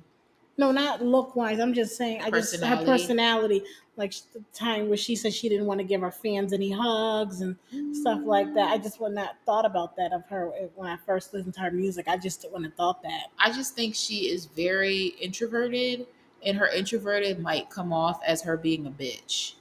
[0.55, 1.59] No, not look wise.
[1.59, 2.21] I'm just saying.
[2.21, 3.63] I just her Personality.
[3.95, 7.41] like the time where she said she didn't want to give her fans any hugs
[7.41, 7.55] and
[7.95, 8.69] stuff like that.
[8.71, 11.71] I just would not thought about that of her when I first listened to her
[11.71, 12.07] music.
[12.07, 13.27] I just wouldn't have thought that.
[13.39, 16.05] I just think she is very introverted,
[16.45, 19.53] and her introverted might come off as her being a bitch.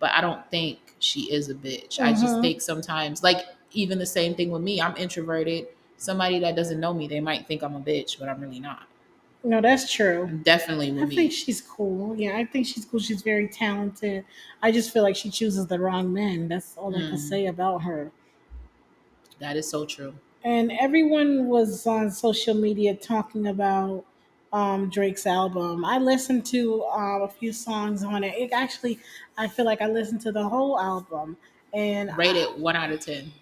[0.00, 2.00] But I don't think she is a bitch.
[2.00, 2.40] I just Mhm.
[2.40, 5.68] think sometimes, like, even the same thing with me, I'm introverted.
[5.96, 8.86] Somebody that doesn't know me, they might think I'm a bitch, but I'm really not.
[9.42, 10.40] No, that's true.
[10.42, 11.14] Definitely I with me.
[11.14, 12.16] I think she's cool.
[12.16, 12.98] Yeah, I think she's cool.
[13.00, 14.24] She's very talented.
[14.62, 16.48] I just feel like she chooses the wrong men.
[16.48, 17.18] That's all I can Mm.
[17.18, 18.10] say about her.
[19.40, 20.14] that is so true.
[20.44, 24.04] And everyone was on social media talking about
[24.54, 25.84] um, Drake's album.
[25.84, 28.34] I listened to um, a few songs on it.
[28.36, 29.00] It actually,
[29.36, 31.36] I feel like I listened to the whole album.
[31.74, 33.32] And Rate it one out of ten.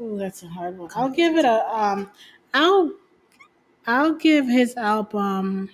[0.00, 0.90] Ooh, that's a hard one.
[0.94, 2.08] I'll give it a um
[2.54, 2.92] I'll
[3.88, 5.70] I'll give his album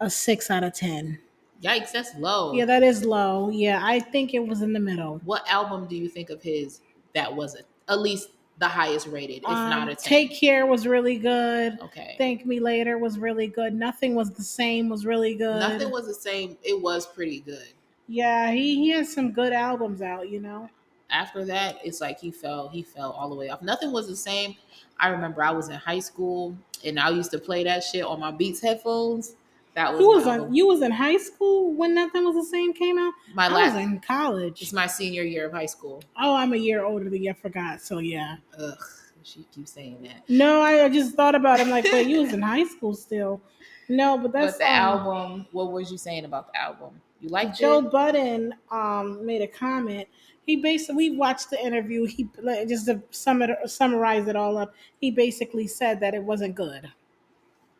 [0.00, 1.20] a six out of ten.
[1.62, 2.52] Yikes, that's low.
[2.54, 3.50] Yeah, that is low.
[3.50, 5.20] Yeah, I think it was in the middle.
[5.24, 6.80] what album do you think of his
[7.14, 7.56] that was?
[7.88, 10.08] At least the highest rated, if Um, not a 10.
[10.08, 11.78] Take Care was really good.
[11.82, 12.14] okay.
[12.18, 13.74] Thank Me Later was really good.
[13.74, 15.58] Nothing was the same was really good.
[15.58, 16.56] Nothing was the same.
[16.62, 17.68] It was pretty good.
[18.06, 20.68] yeah, he, he has some good albums out, you know.
[21.10, 23.62] after that, it's like he fell, he fell all the way off.
[23.62, 24.54] Nothing was the same.
[25.00, 28.20] I remember I was in high school and I used to play that shit on
[28.20, 29.34] my Beats headphones.
[29.74, 32.96] That was was on, you was in high school when nothing was the same came
[32.96, 33.12] out.
[33.34, 34.62] my I was in college.
[34.62, 36.02] It's my senior year of high school.
[36.20, 37.30] Oh, I'm a year older than you.
[37.30, 37.82] I forgot.
[37.82, 38.36] So yeah.
[38.56, 38.78] Ugh,
[39.24, 40.28] she keeps saying that.
[40.28, 41.58] No, I, I just thought about.
[41.58, 41.64] it.
[41.64, 43.40] I'm like, wait, you was in high school still.
[43.88, 47.00] No, but that's but the um, album, what was you saying about the album?
[47.20, 47.90] You liked Joe it?
[47.90, 50.06] Budden um, made a comment.
[50.46, 52.04] He basically we watched the interview.
[52.04, 54.74] He like, just to sum it, summarize it all up.
[55.00, 56.90] He basically said that it wasn't good.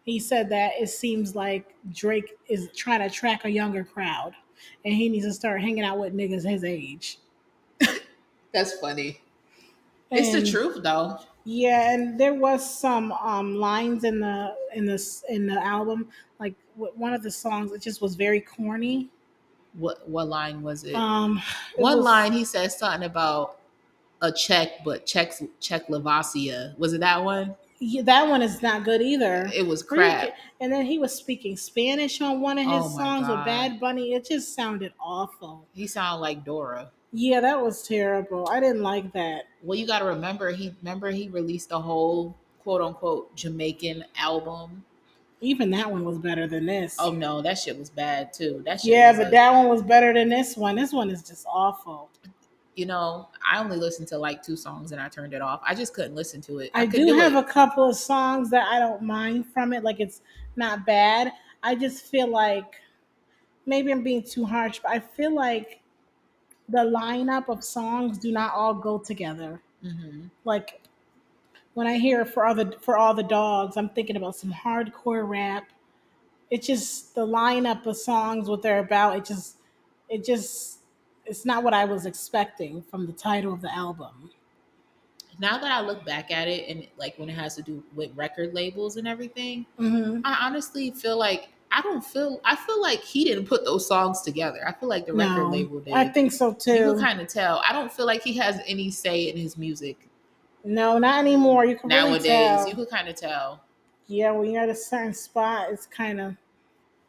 [0.05, 4.33] He said that it seems like Drake is trying to attract a younger crowd,
[4.85, 7.19] and he needs to start hanging out with niggas his age.
[8.53, 9.21] That's funny.
[10.11, 11.19] It's the truth though.
[11.45, 16.55] Yeah, and there was some um, lines in the in this in the album, like
[16.77, 17.73] one of the songs.
[17.73, 19.09] It just was very corny.
[19.75, 20.95] What what line was it?
[20.95, 21.43] Um,
[21.77, 23.59] it One was- line he said something about
[24.23, 26.75] a check, but Czech Czechoslovakia.
[26.79, 27.57] Was it that one?
[27.87, 29.51] Yeah, that one is not good either.
[29.55, 30.31] It was crap.
[30.61, 33.37] And then he was speaking Spanish on one of his Oh songs God.
[33.39, 34.15] with Bad Bunny.
[34.15, 35.67] It just sounded awful.
[35.75, 36.91] He sounded like Dora.
[37.13, 38.49] Yeah, that was terrible.
[38.51, 39.45] I didn't like that.
[39.63, 44.85] Well, you got to remember he remember he released a whole quote unquote Jamaican album.
[45.43, 46.97] Even that one was better than this.
[46.99, 48.63] Oh no, that shit was bad too.
[48.65, 50.75] That shit yeah, but that one was better than this one.
[50.77, 52.09] This one is just awful.
[52.75, 55.61] You know, I only listened to like two songs and I turned it off.
[55.67, 56.71] I just couldn't listen to it.
[56.75, 57.39] I, couldn't do have it.
[57.39, 59.85] a couple of songs that I don't mind from it.
[59.85, 60.23] Like it's
[60.57, 61.33] not bad.
[61.63, 62.75] I just feel like
[63.67, 65.81] maybe I'm being too harsh, but I feel like
[66.69, 69.61] the lineup of songs do not all go together.
[69.85, 70.31] Mhm.
[70.45, 70.81] Like
[71.75, 75.29] when I hear for all the for all the dogs, I'm thinking about some hardcore
[75.29, 75.71] rap.
[76.51, 79.17] It's just the lineup of songs, what they're about.
[79.17, 79.57] It just,
[80.09, 80.74] it just,
[81.27, 84.31] it's not what I was expecting from the title of the album.
[85.41, 88.11] Now that I look back at it and like when it has to do with
[88.15, 90.21] record labels and everything, Mm-hmm.
[90.25, 94.23] I honestly feel like I don't feel I feel like he didn't put those songs
[94.23, 94.61] together.
[94.67, 95.93] I feel like the record No, label did.
[95.95, 96.73] I think so too.
[96.75, 97.61] you can kind of tell.
[97.69, 100.09] I don't feel like he has any say in his music
[100.63, 101.65] No, not anymore.
[101.65, 102.27] You can really nowadays.
[102.27, 102.69] tell.
[102.69, 103.61] You could kind of tell.
[104.07, 106.37] yeah, when you're at a certain spot, it's kind of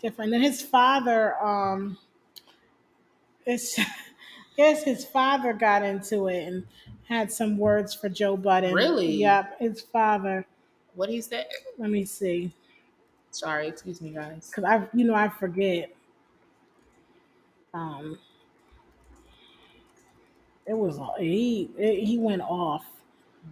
[0.01, 0.34] different.
[0.34, 1.95] And his father, um,
[3.45, 3.78] it's,
[4.56, 6.65] I guess his father got into it and
[7.08, 8.74] had some words for Joe Budden.
[8.74, 9.12] Really?
[9.12, 10.46] Yep, his father.
[10.96, 11.48] What he said?
[11.78, 12.54] Let me see,
[13.32, 14.50] Sorry, excuse me, guys.
[14.50, 15.94] because I, you know, I forget.
[17.74, 18.18] Um,
[20.65, 21.70] it was he.
[21.78, 22.86] It, he went off.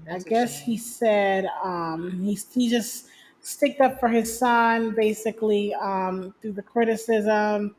[0.06, 3.08] That's I guess he said um, he he just
[3.42, 7.76] sticked up for his son basically um, through the criticism.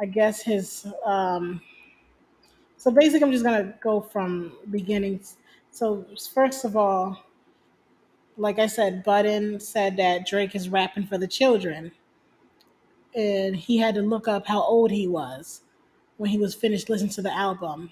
[0.00, 1.60] I guess his um,
[2.78, 5.36] so basically I'm just gonna go from beginnings.
[5.70, 7.22] So first of all,
[8.38, 11.92] like I said, Budden said that Drake is rapping for the children,
[13.14, 15.62] and he had to look up how old he was
[16.16, 17.90] when he was finished listening to the album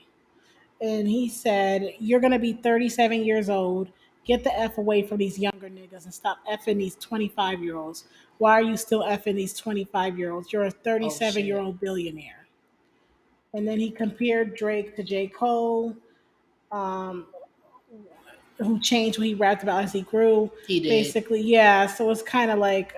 [0.81, 3.89] and he said, "You're gonna be 37 years old.
[4.25, 8.05] Get the f away from these younger niggas and stop effing these 25 year olds.
[8.39, 10.53] Why are you still effing these 25 year olds?
[10.53, 12.46] You're a 37 year old billionaire."
[13.55, 15.29] And then he compared Drake to J.
[15.29, 15.97] Cole,
[16.73, 17.27] um,
[18.59, 20.89] who changed what he rapped about as he grew he did.
[20.89, 22.95] basically yeah so it's kind of like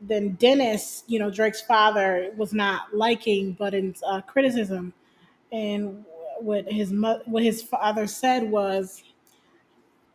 [0.00, 4.92] then dennis you know drake's father was not liking budden's uh, criticism
[5.52, 6.04] and
[6.40, 9.02] what his mo- what his father said was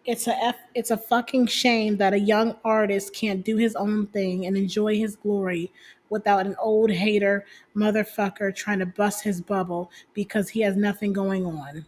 [0.06, 4.08] it's a F, it's a fucking shame that a young artist can't do his own
[4.08, 5.72] thing and enjoy his glory
[6.10, 11.46] without an old hater motherfucker trying to bust his bubble because he has nothing going
[11.46, 11.86] on.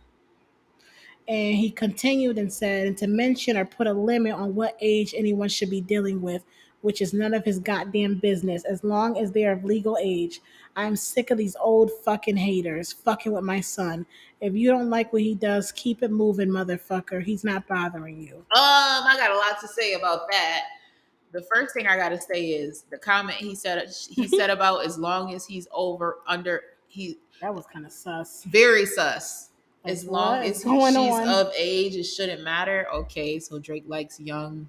[1.28, 5.13] And he continued and said, and to mention or put a limit on what age
[5.15, 6.43] anyone should be dealing with,
[6.82, 10.41] which is none of his goddamn business, as long as they are of legal age.
[10.76, 14.06] I'm sick of these old fucking haters fucking with my son.
[14.39, 17.22] If you don't like what he does, keep it moving, motherfucker.
[17.22, 18.36] He's not bothering you.
[18.38, 20.63] Um, I got a lot to say about that.
[21.34, 24.86] The first thing I got to say is the comment he said he said about
[24.86, 28.44] as long as he's over under he That was kind of sus.
[28.46, 29.50] very sus.
[29.86, 30.65] As long as she's
[30.96, 31.28] on?
[31.28, 32.86] of age, it shouldn't matter.
[32.94, 34.67] Okay, so Drake likes young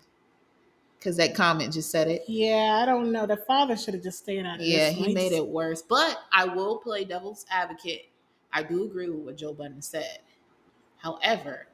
[1.03, 2.23] because that comment just said it.
[2.29, 3.27] Yeah, I don't know.
[3.27, 4.95] The father should have just stayed out of Yeah, this.
[4.97, 5.15] he one.
[5.15, 5.83] made it worse.
[5.83, 8.09] But I will play devil's advocate.
[8.53, 10.19] I do agree with what Joe Budden said.
[10.99, 11.67] However,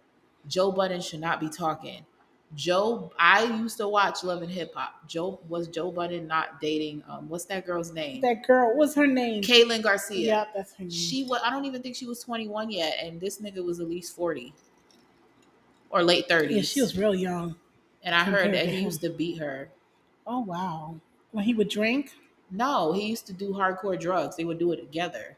[0.47, 2.07] Joe Budden should not be talking
[2.55, 5.07] Joe, I used to watch Love and Hip Hop.
[5.07, 7.03] Joe was Joe Budden not dating?
[7.07, 8.23] Um, what's that girl's name?
[8.23, 9.43] That girl, what's her name?
[9.43, 10.27] Kaylin Garcia.
[10.27, 10.91] Yeah, that's her name.
[10.91, 11.43] She was.
[11.45, 14.55] I don't even think she was 21 yet, and this nigga was at least 40
[15.91, 16.51] or late 30s.
[16.51, 17.55] yeah, she was real young.
[18.09, 19.69] And I heard that he used to beat her.
[20.27, 20.95] Oh wow.
[21.33, 22.13] When he would drink,
[22.51, 24.35] No, he used to do hardcore drugs.
[24.37, 25.37] They would do it together.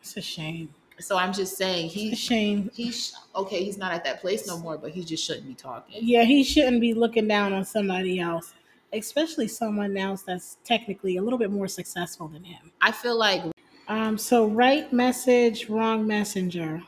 [0.00, 0.74] it's a shame.
[0.98, 2.70] So I'm just saying It's a shame.
[2.74, 3.62] he's okay.
[3.62, 6.00] He's not at that place no more, but he just shouldn't be talking.
[6.00, 8.52] Yeah, he shouldn't be looking down on somebody else,
[8.92, 12.72] especially someone else that's technically a little bit more successful than him.
[12.80, 13.44] I feel like
[13.86, 16.82] Um, so right message, wrong messenger.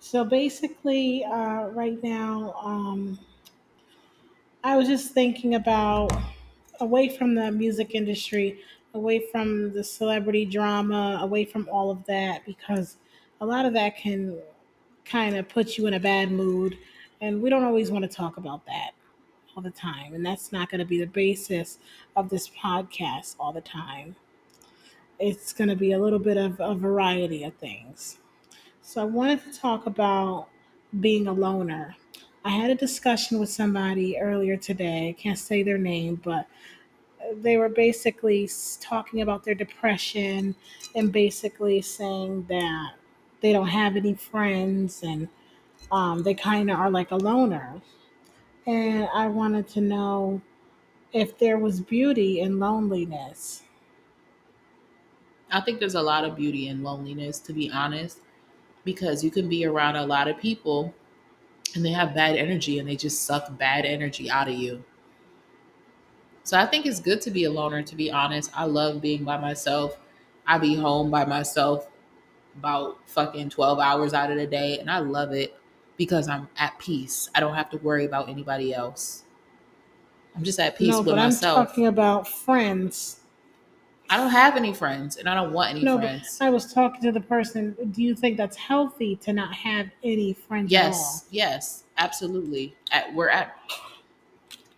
[0.00, 3.18] So basically, uh, right now, um,
[4.64, 6.10] I was just thinking about
[6.80, 8.60] away from the music industry,
[8.94, 12.96] away from the celebrity drama, away from all of that, because
[13.40, 14.38] a lot of that can
[15.04, 16.78] kind of put you in a bad mood.
[17.20, 18.92] And we don't always want to talk about that
[19.54, 20.14] all the time.
[20.14, 21.78] And that's not going to be the basis
[22.16, 24.16] of this podcast all the time
[25.20, 28.16] it's going to be a little bit of a variety of things.
[28.90, 30.48] So I wanted to talk about
[30.98, 31.94] being a loner.
[32.44, 35.10] I had a discussion with somebody earlier today.
[35.10, 36.48] I can't say their name, but
[37.36, 38.50] they were basically
[38.80, 40.56] talking about their depression
[40.96, 42.94] and basically saying that
[43.40, 45.28] they don't have any friends and
[45.92, 47.80] um, they kind of are like a loner.
[48.66, 50.42] And I wanted to know
[51.12, 53.62] if there was beauty in loneliness.
[55.48, 58.18] I think there's a lot of beauty in loneliness, to be honest,
[58.84, 60.94] because you can be around a lot of people
[61.74, 64.82] and they have bad energy and they just suck bad energy out of you.
[66.42, 68.50] So I think it's good to be a loner, to be honest.
[68.54, 69.96] I love being by myself.
[70.46, 71.86] I be home by myself
[72.56, 75.56] about fucking 12 hours out of the day, and I love it
[75.96, 77.30] because I'm at peace.
[77.34, 79.24] I don't have to worry about anybody else.
[80.34, 81.58] I'm just at peace no, with but myself.
[81.58, 83.19] I'm talking about friends.
[84.10, 86.20] I don't have any friends, and I don't want any No, but.
[86.40, 87.76] I was talking to the person.
[87.92, 92.74] Do you think that's healthy to not have any friends Yes, yes, absolutely.
[92.90, 93.56] At we're at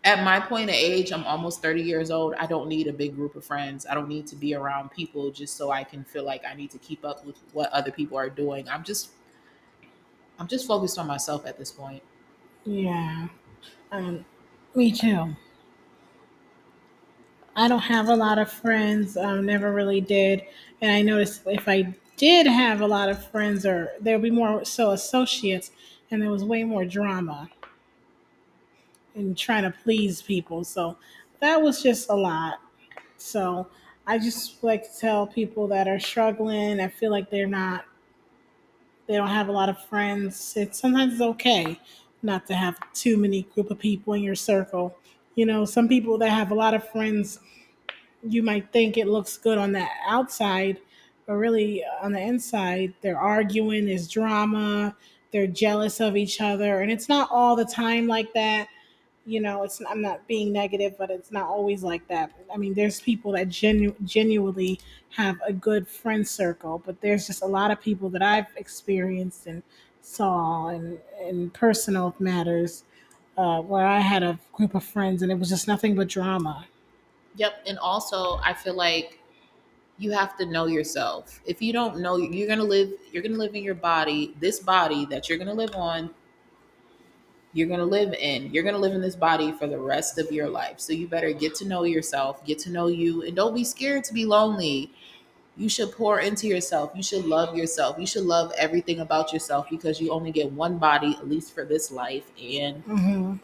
[0.04, 2.34] at my point of age, I'm almost 30 years old.
[2.34, 3.86] I don't need a big group of friends.
[3.88, 6.70] I don't need to be around people just so I can feel like I need
[6.72, 8.68] to keep up with what other people are doing.
[8.68, 9.10] I'm just
[10.38, 12.02] I'm just focused on myself at this point.
[12.66, 13.28] Yeah,
[13.92, 14.26] um,
[14.74, 15.34] me too.
[17.54, 19.16] I don't have a lot of friends.
[19.16, 20.42] Um, never really did,
[20.80, 24.30] and I noticed if I did have a lot of friends, or there would be
[24.30, 25.70] more so associates,
[26.10, 27.48] and there was way more drama
[29.14, 30.64] and trying to please people.
[30.64, 30.96] So
[31.40, 32.60] that was just a lot.
[33.16, 33.68] So
[34.06, 36.80] I just like to tell people that are struggling.
[36.80, 37.84] I feel like they're not,
[39.06, 40.54] they don't have a lot of friends.
[40.56, 41.78] It's sometimes it's okay
[42.22, 44.96] not to have too many group of people in your circle.
[45.34, 47.38] You know, some people that have a lot of friends,
[48.22, 50.78] you might think it looks good on the outside,
[51.26, 54.96] but really uh, on the inside, they're arguing, there's drama,
[55.32, 58.68] they're jealous of each other, and it's not all the time like that.
[59.26, 62.32] You know it's i'm not being negative but it's not always like that.
[62.52, 67.42] I mean there's people that genu- genuinely have a good friend circle but there's just
[67.42, 69.62] a lot of people that i've experienced and
[70.00, 72.84] saw and in personal matters
[73.36, 76.66] uh, where i had a group of friends and it was just nothing but drama
[77.36, 79.18] Yep, and also I feel like
[79.98, 81.40] you have to know yourself.
[81.44, 84.34] If you don't know you're going to live you're going to live in your body,
[84.40, 86.10] this body that you're going to live on
[87.54, 88.50] you're going to live in.
[88.50, 90.80] You're going to live in this body for the rest of your life.
[90.80, 94.04] So you better get to know yourself, get to know you, and don't be scared
[94.04, 94.90] to be lonely.
[95.56, 96.92] You should pour into yourself.
[96.94, 97.96] You should love yourself.
[97.98, 101.64] You should love everything about yourself because you only get one body, at least for
[101.64, 102.24] this life.
[102.40, 103.34] And mm-hmm.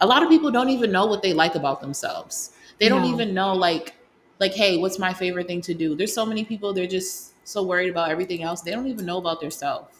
[0.00, 2.52] a lot of people don't even know what they like about themselves.
[2.78, 3.14] They don't No.
[3.14, 3.94] even know, like,
[4.40, 5.94] like, hey, what's my favorite thing to do?
[5.94, 8.62] There's so many people, they're just so worried about everything else.
[8.62, 9.94] They don't even know about themselves.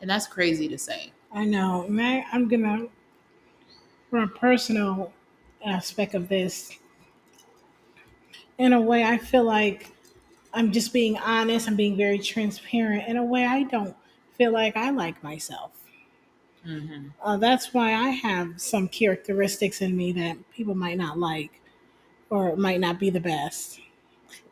[0.00, 1.12] And that's crazy to say.
[1.32, 2.86] i know and I, i'm gonna
[4.10, 5.12] from a personal
[5.64, 6.76] aspect of this
[8.62, 9.92] in a way i feel like
[10.54, 13.96] i'm just being honest i'm being very transparent in a way i don't
[14.38, 15.72] feel like i like myself
[16.64, 21.60] hmm uh, that's why I have some characteristics in me that people might not like
[22.30, 23.80] or might not be the best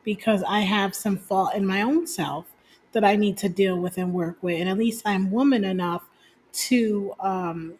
[0.04, 2.46] because I have some fault in my own self
[2.92, 4.60] that I need to deal with and work with.
[4.60, 6.04] And at least I'm woman enough
[6.52, 7.74] to um,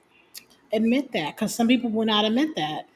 [0.73, 2.89] admit that because some people will not admit that.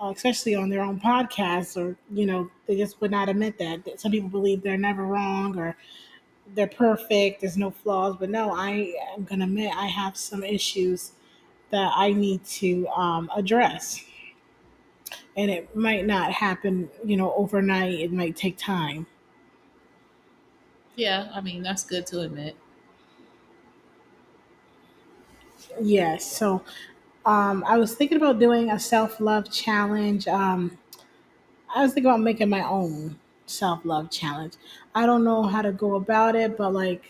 [0.00, 3.98] Uh, especially on their own podcasts, or you know, they just would not admit that.
[4.00, 5.76] Some people believe they're never wrong, or
[6.54, 7.40] they're perfect.
[7.40, 11.12] There's no flaws, but no, I am gonna admit I have some issues
[11.70, 14.04] that I need to um, address,
[15.36, 17.94] and it might not happen, you know, overnight.
[18.00, 19.06] It might take time.
[20.96, 22.56] Yeah, I mean that's good to admit.
[25.80, 26.24] Yes.
[26.30, 26.62] So
[27.28, 30.28] um, I was thinking about doing a self love challenge.
[30.28, 30.78] Um,
[31.74, 34.54] I was thinking about making my own self love challenge.
[34.94, 37.04] I don't know how to go about it, but like,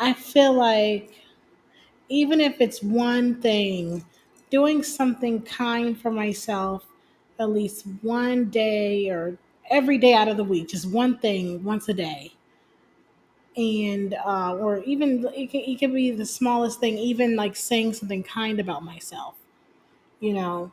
[0.00, 1.12] I feel like
[2.08, 4.04] even if it's one thing,
[4.50, 6.86] doing something kind for myself
[7.38, 9.38] at least one day or
[9.70, 12.32] every day out of the week, just one thing once a day.
[13.60, 17.92] And, uh, or even it can, it can be the smallest thing, even like saying
[17.94, 19.34] something kind about myself,
[20.20, 20.72] you know,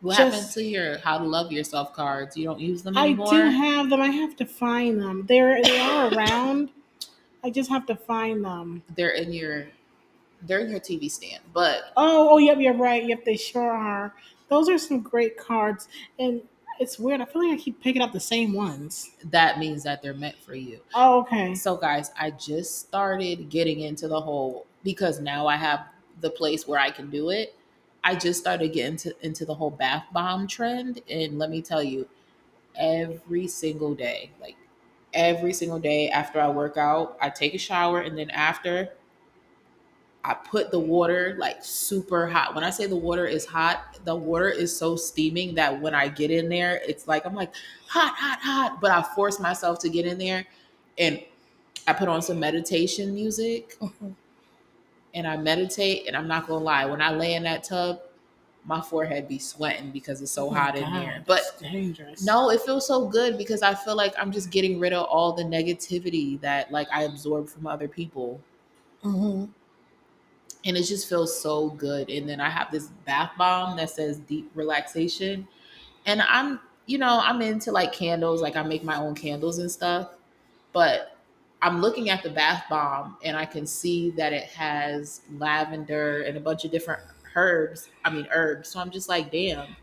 [0.00, 2.36] What Just- happened to your how to love yourself cards?
[2.36, 4.00] You don't use them anymore I do have them.
[4.00, 5.24] I have to find them.
[5.26, 6.70] They're they are around.
[7.42, 8.82] I just have to find them.
[8.96, 9.66] they're in your
[10.42, 13.04] they're in your TV stand, but Oh, oh, yep, you're right.
[13.04, 14.14] Yep, they sure are.
[14.48, 15.88] Those are some great cards,
[16.20, 16.42] and
[16.78, 17.20] it's weird.
[17.20, 19.10] I feel like I keep picking up the same ones.
[19.24, 20.80] that means that they're meant for you.
[20.94, 21.54] Oh, okay.
[21.54, 25.86] So, guys, I just started getting into the whole because now I have
[26.20, 27.54] the place where I can do it.
[28.04, 31.02] I just started getting to, into the whole bath bomb trend.
[31.10, 32.08] And let me tell you,
[32.76, 34.56] every single day, like
[35.12, 38.00] every single day after I work out, I take a shower.
[38.00, 38.90] And then after,
[40.24, 42.54] I put the water like super hot.
[42.54, 46.08] When I say the water is hot, the water is so steaming that when I
[46.08, 47.54] get in there, it's like I'm like
[47.86, 48.80] hot, hot, hot.
[48.80, 50.44] But I force myself to get in there
[50.98, 51.22] and
[51.86, 53.78] I put on some meditation music
[55.14, 56.06] and I meditate.
[56.06, 58.00] And I'm not gonna lie, when I lay in that tub,
[58.64, 61.24] my forehead be sweating because it's so Oh hot in God, there.
[61.26, 62.24] But dangerous.
[62.26, 65.32] no, it feels so good because I feel like I'm just getting rid of all
[65.32, 68.40] the negativity that like I absorb from other people.
[69.02, 69.46] hmm
[70.64, 72.10] and it just feels so good.
[72.10, 75.46] And then I have this bath bomb that says deep relaxation.
[76.06, 79.70] And I'm, you know, I'm into like candles, like I make my own candles and
[79.70, 80.10] stuff.
[80.72, 81.16] But
[81.62, 86.36] I'm looking at the bath bomb and I can see that it has lavender and
[86.36, 87.02] a bunch of different
[87.34, 87.90] herbs.
[88.04, 88.68] I mean, herbs.
[88.68, 89.76] So I'm just like, damn,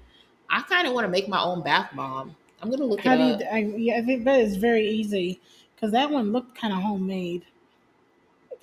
[0.49, 2.36] I kind of want to make my own bath bomb.
[2.61, 3.39] I'm going to look How it do up.
[3.39, 3.47] you?
[3.47, 5.41] I, yeah, I think that is very easy
[5.76, 7.45] because that one looked kind of homemade,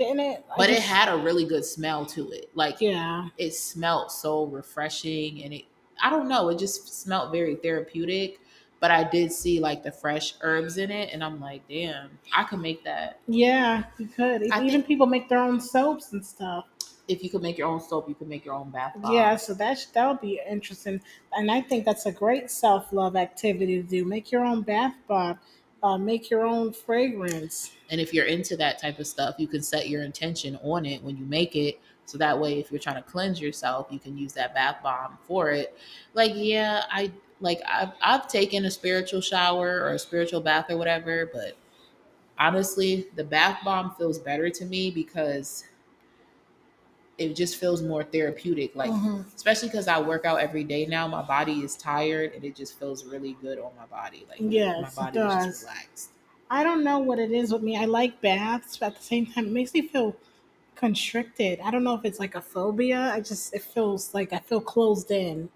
[0.02, 0.44] didn't it?
[0.50, 2.50] I but it had a really good smell to it.
[2.54, 3.28] Like, Yeah.
[3.38, 5.64] it smelled so refreshing and it
[6.02, 8.40] I don't know, it just smelled very therapeutic.
[8.80, 12.42] But I did see like the fresh herbs in it, and I'm like, damn, I
[12.42, 13.20] could make that.
[13.28, 14.50] Yeah, you could.
[14.50, 16.64] I Even people make their own soaps and stuff.
[17.06, 19.12] If you could make your own soap, you could make your own bath bomb.
[19.14, 21.00] Yeah, so that that would be interesting,
[21.32, 24.04] and I think that's a great self love activity to do.
[24.04, 25.38] Make your own bath bomb,
[25.82, 27.72] uh, make your own fragrance.
[27.90, 31.02] And if you're into that type of stuff, you can set your intention on it
[31.02, 31.80] when you make it.
[32.06, 35.18] So that way, if you're trying to cleanse yourself, you can use that bath bomb
[35.26, 35.76] for it.
[36.14, 40.76] Like, yeah, I like I've I've taken a spiritual shower or a spiritual bath or
[40.76, 41.56] whatever, but
[42.38, 45.64] honestly, the bath bomb feels better to me because
[47.30, 48.74] it just feels more therapeutic.
[48.76, 49.24] Like, Mhm.
[49.34, 52.78] especially because I work out every day now, my body is tired and it just
[52.78, 54.26] feels really good on my body.
[54.28, 55.46] Like, Yes, my body is does.
[55.46, 56.10] just relaxed.
[56.50, 57.76] I don't know what it is with me.
[57.76, 60.14] I like baths, but at the same time, it makes me feel
[60.74, 61.60] constricted.
[61.60, 63.12] I don't know if it's like a phobia.
[63.12, 65.48] I just it feels like I feel closed in.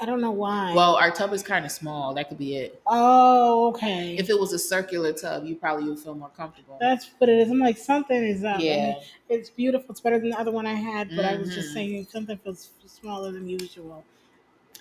[0.00, 0.72] I don't know why.
[0.74, 2.14] Well, our tub is kind of small.
[2.14, 2.80] That could be it.
[2.86, 4.16] oh, okay.
[4.16, 6.78] If it was a circular tub, you probably would feel more comfortable.
[6.80, 7.50] That's what it is.
[7.50, 8.60] I'm like something is up.
[8.60, 8.94] Yeah.
[9.28, 9.90] it's beautiful.
[9.90, 11.74] It's better than the other one I had, but I was just Mhm.
[11.74, 14.04] saying something feels smaller than usual.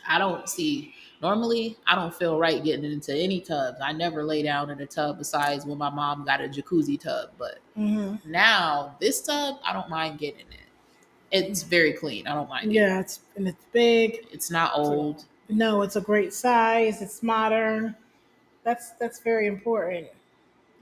[0.08, 0.94] I don't see.
[1.22, 3.78] Normally, I don't feel right getting into any tubs.
[3.84, 7.32] I never lay down in a tub besides when my mom got a jacuzzi tub.
[7.38, 10.69] But hmm now, this tub, I don't mind getting in it.
[11.32, 12.28] It's very clean.
[12.28, 12.76] I don't mind it.
[12.76, 14.26] Yeah, it's and it's big.
[14.32, 15.26] It's not old.
[15.50, 17.02] No, it's a great size.
[17.02, 17.96] It's modern.
[18.64, 20.08] That's that's very important.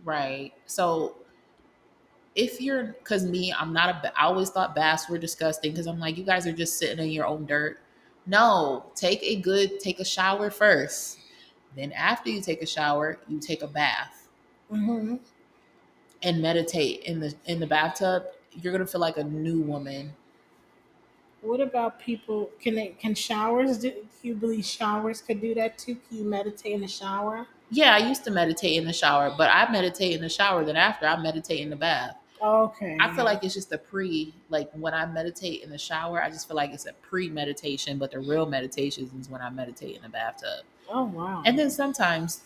[0.04, 0.54] Right.
[0.66, 1.16] So
[2.36, 4.20] if you're, because me, I'm not a.
[4.20, 7.12] I always thought baths were disgusting because I'm like, you guys are just sitting in
[7.12, 7.80] your own dirt.
[8.26, 11.20] No, take a good, take a shower first.
[11.76, 14.28] Then after you take a shower, you take a bath
[14.70, 15.16] hmm
[16.24, 18.24] and meditate in the in the bathtub.
[18.52, 20.14] You're gonna feel like a new woman.
[21.42, 22.50] What about people?
[22.60, 23.92] Can they can showers do?
[23.92, 25.96] Do you believe showers could do that too?
[26.08, 27.48] Can you meditate in the shower?
[27.70, 30.64] Yeah, I used to meditate in the shower, but I meditate in the shower.
[30.66, 32.16] Then after, I meditate in the bath.
[32.42, 32.98] Okay.
[33.00, 36.30] I feel like it's just a pre, like when I meditate in the shower, I
[36.30, 39.96] just feel like it's a pre meditation, but the real meditation is when I meditate
[39.96, 40.64] in the bathtub.
[40.90, 41.44] Oh wow.
[41.46, 42.42] And then sometimes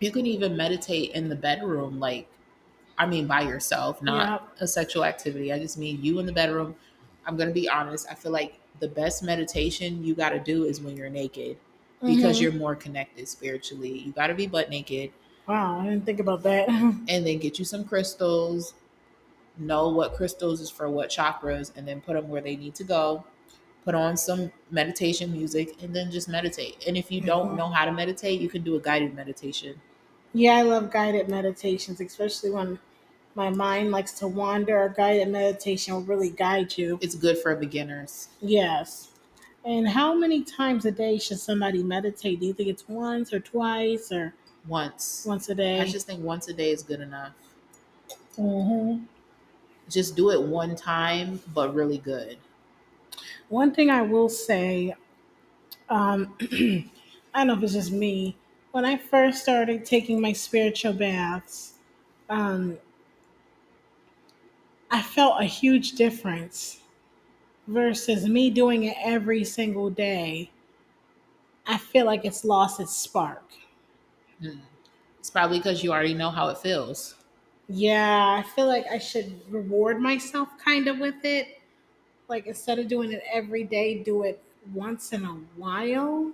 [0.00, 2.28] You can even meditate in the bedroom, like
[2.96, 5.52] I mean by yourself, not a sexual activity.
[5.52, 6.76] I just mean you in the bedroom.
[7.26, 8.06] I'm gonna be honest.
[8.10, 11.58] I feel like the best meditation you got to do is when you're naked
[12.04, 12.40] because Mhm.
[12.40, 13.98] you're more connected spiritually.
[13.98, 15.12] You got to be butt naked
[15.46, 16.68] Wow, I didn't think about that.
[17.08, 18.74] and then get you some crystals.
[19.56, 22.84] Know what crystals is for what chakras, and then put them where they need to
[22.84, 23.26] go.
[23.84, 26.84] Put on some meditation music, and then just meditate.
[26.86, 29.82] And if you don't know how to meditate, you can do a guided meditation.
[30.32, 32.78] yeah, I love guided meditations, especially when
[33.38, 34.82] my mind likes to wander.
[34.82, 36.98] A guided meditation will really guide you.
[37.00, 38.28] It's good for beginners.
[38.40, 39.12] Yes.
[39.64, 42.40] And how many times a day should somebody meditate?
[42.40, 44.34] Do you think it's once or twice or
[44.66, 45.80] Once, once a day?
[45.80, 47.34] I just think once a day is good enough.
[48.38, 49.06] Mhm.
[49.88, 52.38] Just do it one time, but really good.
[53.48, 54.94] One thing I will say,
[55.88, 56.90] um, I
[57.44, 58.36] don't know if it's just me.
[58.72, 61.78] When I first started taking my spiritual baths,
[62.28, 62.78] um,
[64.90, 66.82] I felt a huge difference
[67.66, 70.50] versus me doing it every single day.
[71.66, 73.44] I feel like it's lost its spark.
[74.42, 74.62] Mm.
[75.20, 77.16] It's probably because you already know how it feels.
[77.68, 81.60] Yeah, I feel like I should reward myself kind of with it.
[82.28, 86.32] Like instead of doing it every day, do it once in a while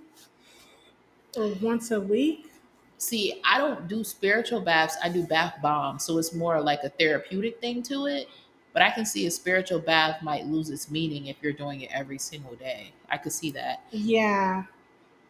[1.37, 2.51] or once a week.
[2.97, 4.95] See, I don't do spiritual baths.
[5.03, 8.29] I do bath bombs, so it's more like a therapeutic thing to it.
[8.75, 11.91] But I can see a spiritual bath might lose its meaning if you're doing it
[11.93, 12.91] every single day.
[13.09, 13.83] I could see that.
[13.89, 14.65] Yeah,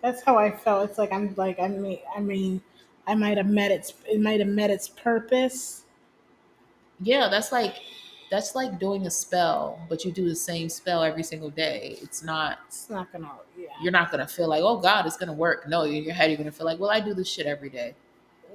[0.02, 0.90] that's how I felt.
[0.90, 2.60] It's like I'm like I mean I mean
[3.06, 5.84] I might have met its it might have met its purpose.
[7.00, 7.76] Yeah, that's like
[8.32, 12.00] that's like doing a spell, but you do the same spell every single day.
[12.02, 13.68] It's not It's not gonna yeah.
[13.80, 15.70] you're not gonna feel like, oh God, it's gonna work.
[15.70, 17.94] No, in your head you're gonna feel like, well, I do this shit every day.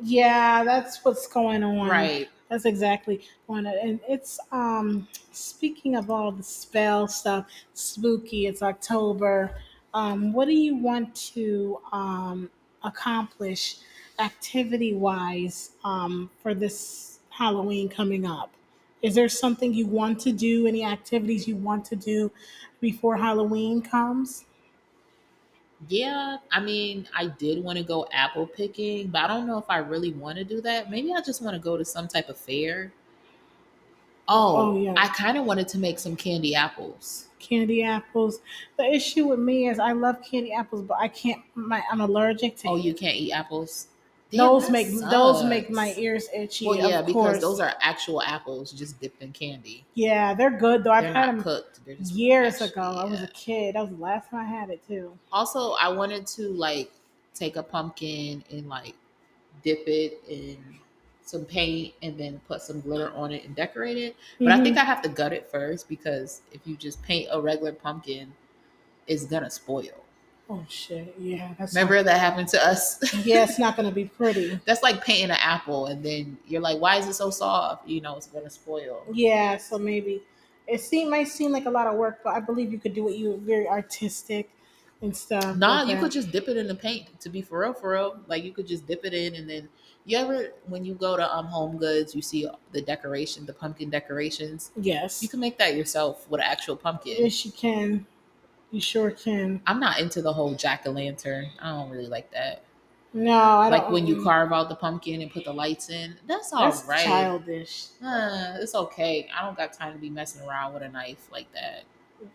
[0.02, 1.88] Yeah, that's what's going on.
[1.88, 2.28] Right.
[2.50, 3.66] That's exactly one.
[3.66, 8.46] And it's um speaking of all the spell stuff, spooky.
[8.46, 9.56] It's October.
[9.94, 12.50] Um, what do you want to um
[12.84, 13.78] accomplish
[14.18, 18.52] activity wise um for this Halloween coming up?
[19.02, 20.66] Is there something you want to do?
[20.66, 22.32] Any activities you want to do
[22.80, 24.44] before Halloween comes?
[25.88, 29.64] Yeah, I mean, I did want to go apple picking, but I don't know if
[29.68, 30.90] I really want to do that.
[30.90, 32.92] Maybe I just want to go to some type of fair.
[34.28, 34.94] Oh, Oh, yeah.
[34.96, 37.28] I kind of wanted to make some candy apples.
[37.38, 38.40] Candy apples.
[38.76, 41.40] The issue with me is I love candy apples, but I can't.
[41.54, 42.84] My I'm allergic to Oh, it.
[42.84, 43.88] you can't eat apples?
[44.30, 46.66] Damn, those make those make my ears itchy.
[46.66, 47.40] Well, yeah, because course.
[47.40, 49.84] those are actual apples just dipped in candy.
[49.94, 50.92] yeah, they're good though.
[50.92, 51.80] I've They're had not them cooked.
[51.98, 52.82] Just years actually- ago.
[52.82, 53.74] I was a kid.
[53.74, 55.18] That was the last time I had it too.
[55.32, 56.92] Also, I wanted to like
[57.34, 58.94] take a pumpkin and like
[59.64, 60.56] dip it in
[61.24, 64.16] some paint and then put some glitter on it and decorate it.
[64.38, 64.62] But I Mhm.
[64.64, 68.32] think I have to gut it first because if you just paint a regular pumpkin,
[69.06, 70.04] it's gonna spoil.
[70.50, 72.98] Oh shit, yeah, that's Remember that happened to us?
[73.24, 74.58] Yeah, it's not gonna be pretty.
[74.66, 77.88] That's like painting an apple and then you're like, why is it so soft?
[77.88, 79.02] You know, it's gonna spoil.
[79.12, 80.22] Yeah, so maybe
[80.66, 83.08] it seem might seem like a lot of work, but I believe you could do
[83.08, 83.16] it.
[83.16, 84.50] You very artistic
[85.02, 85.56] and stuff.
[85.56, 86.00] Nah, like you that.
[86.02, 87.18] could just dip it in the paint.
[87.20, 89.68] To be for real, for real, like you could just dip it in, and then
[90.04, 93.90] you ever when you go to um Home Goods, you see the decoration, the pumpkin
[93.90, 94.72] decorations.
[94.76, 97.16] Yes, You can make that yourself with an actual pumpkin.
[97.18, 98.06] yes, you can.
[98.72, 99.62] You sure can.
[99.66, 101.50] I'm not into the whole jack o' lantern.
[101.58, 102.62] I don't really like that.
[103.12, 103.92] No, I like don't.
[103.92, 106.16] when you carve out the pumpkin and put the lights in.
[106.26, 107.04] That's all That's right.
[107.04, 107.88] childish.
[108.02, 109.28] Uh, it's okay.
[109.34, 111.84] I don't got time to be messing around with a knife like that.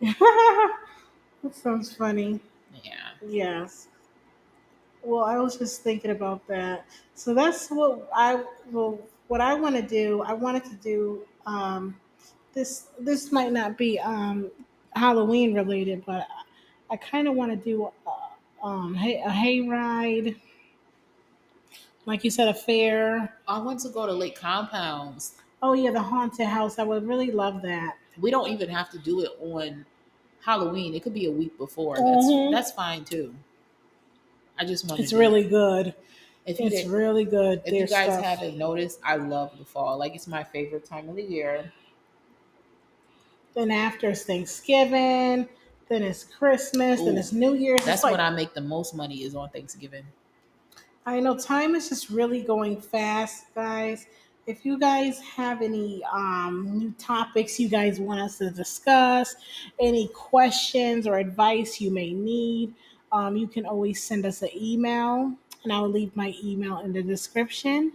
[0.00, 2.40] that sounds funny.
[2.82, 3.10] Yeah.
[3.20, 3.88] Yes.
[5.02, 6.86] Well, I was just thinking about that.
[7.14, 10.22] So that's what I well what I want to do.
[10.22, 12.00] I wanted to do um
[12.52, 14.50] this this might not be um
[14.96, 16.26] Halloween related, but
[16.90, 20.36] I kind of want to do a, um hay, a hayride.
[22.06, 23.34] Like you said, a fair.
[23.48, 25.34] I want to go to Lake Compounce.
[25.62, 26.78] Oh yeah, the haunted house.
[26.78, 27.96] I would really love that.
[28.20, 29.84] We don't even have to do it on
[30.44, 30.94] Halloween.
[30.94, 31.96] It could be a week before.
[31.96, 32.52] Mhm.
[32.52, 33.34] That's that's fine too.
[34.58, 35.00] I just want.
[35.00, 35.94] It's really good.
[36.46, 37.60] If It's really good.
[37.64, 38.24] if you guys stuff.
[38.24, 39.98] haven't noticed, I love the fall.
[39.98, 41.72] Like it's my favorite time of the year.
[43.56, 45.48] Then after it's Thanksgiving,
[45.88, 47.84] then it's Christmas, then it's New Year's.
[47.84, 50.04] That's like, when I make the most money is on Thanksgiving.
[51.06, 54.06] I know time is just really going fast, guys.
[54.46, 59.34] If you guys have any um, new topics you guys want us to discuss,
[59.80, 62.74] any questions or advice you may need,
[63.10, 65.32] um, you can always send us an email
[65.64, 67.92] and I will leave my email in the description.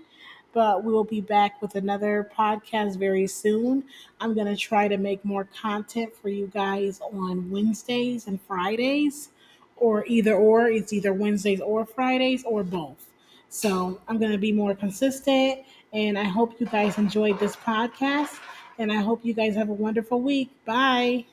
[0.53, 3.85] But we will be back with another podcast very soon.
[4.19, 9.29] I'm going to try to make more content for you guys on Wednesdays and Fridays,
[9.77, 10.67] or either or.
[10.67, 13.07] It's either Wednesdays or Fridays or both.
[13.49, 15.59] So I'm going to be more consistent,
[15.93, 18.39] and I hope you guys enjoyed this podcast.
[18.77, 20.49] And I hope you guys have a wonderful week.
[20.65, 21.25] Bye.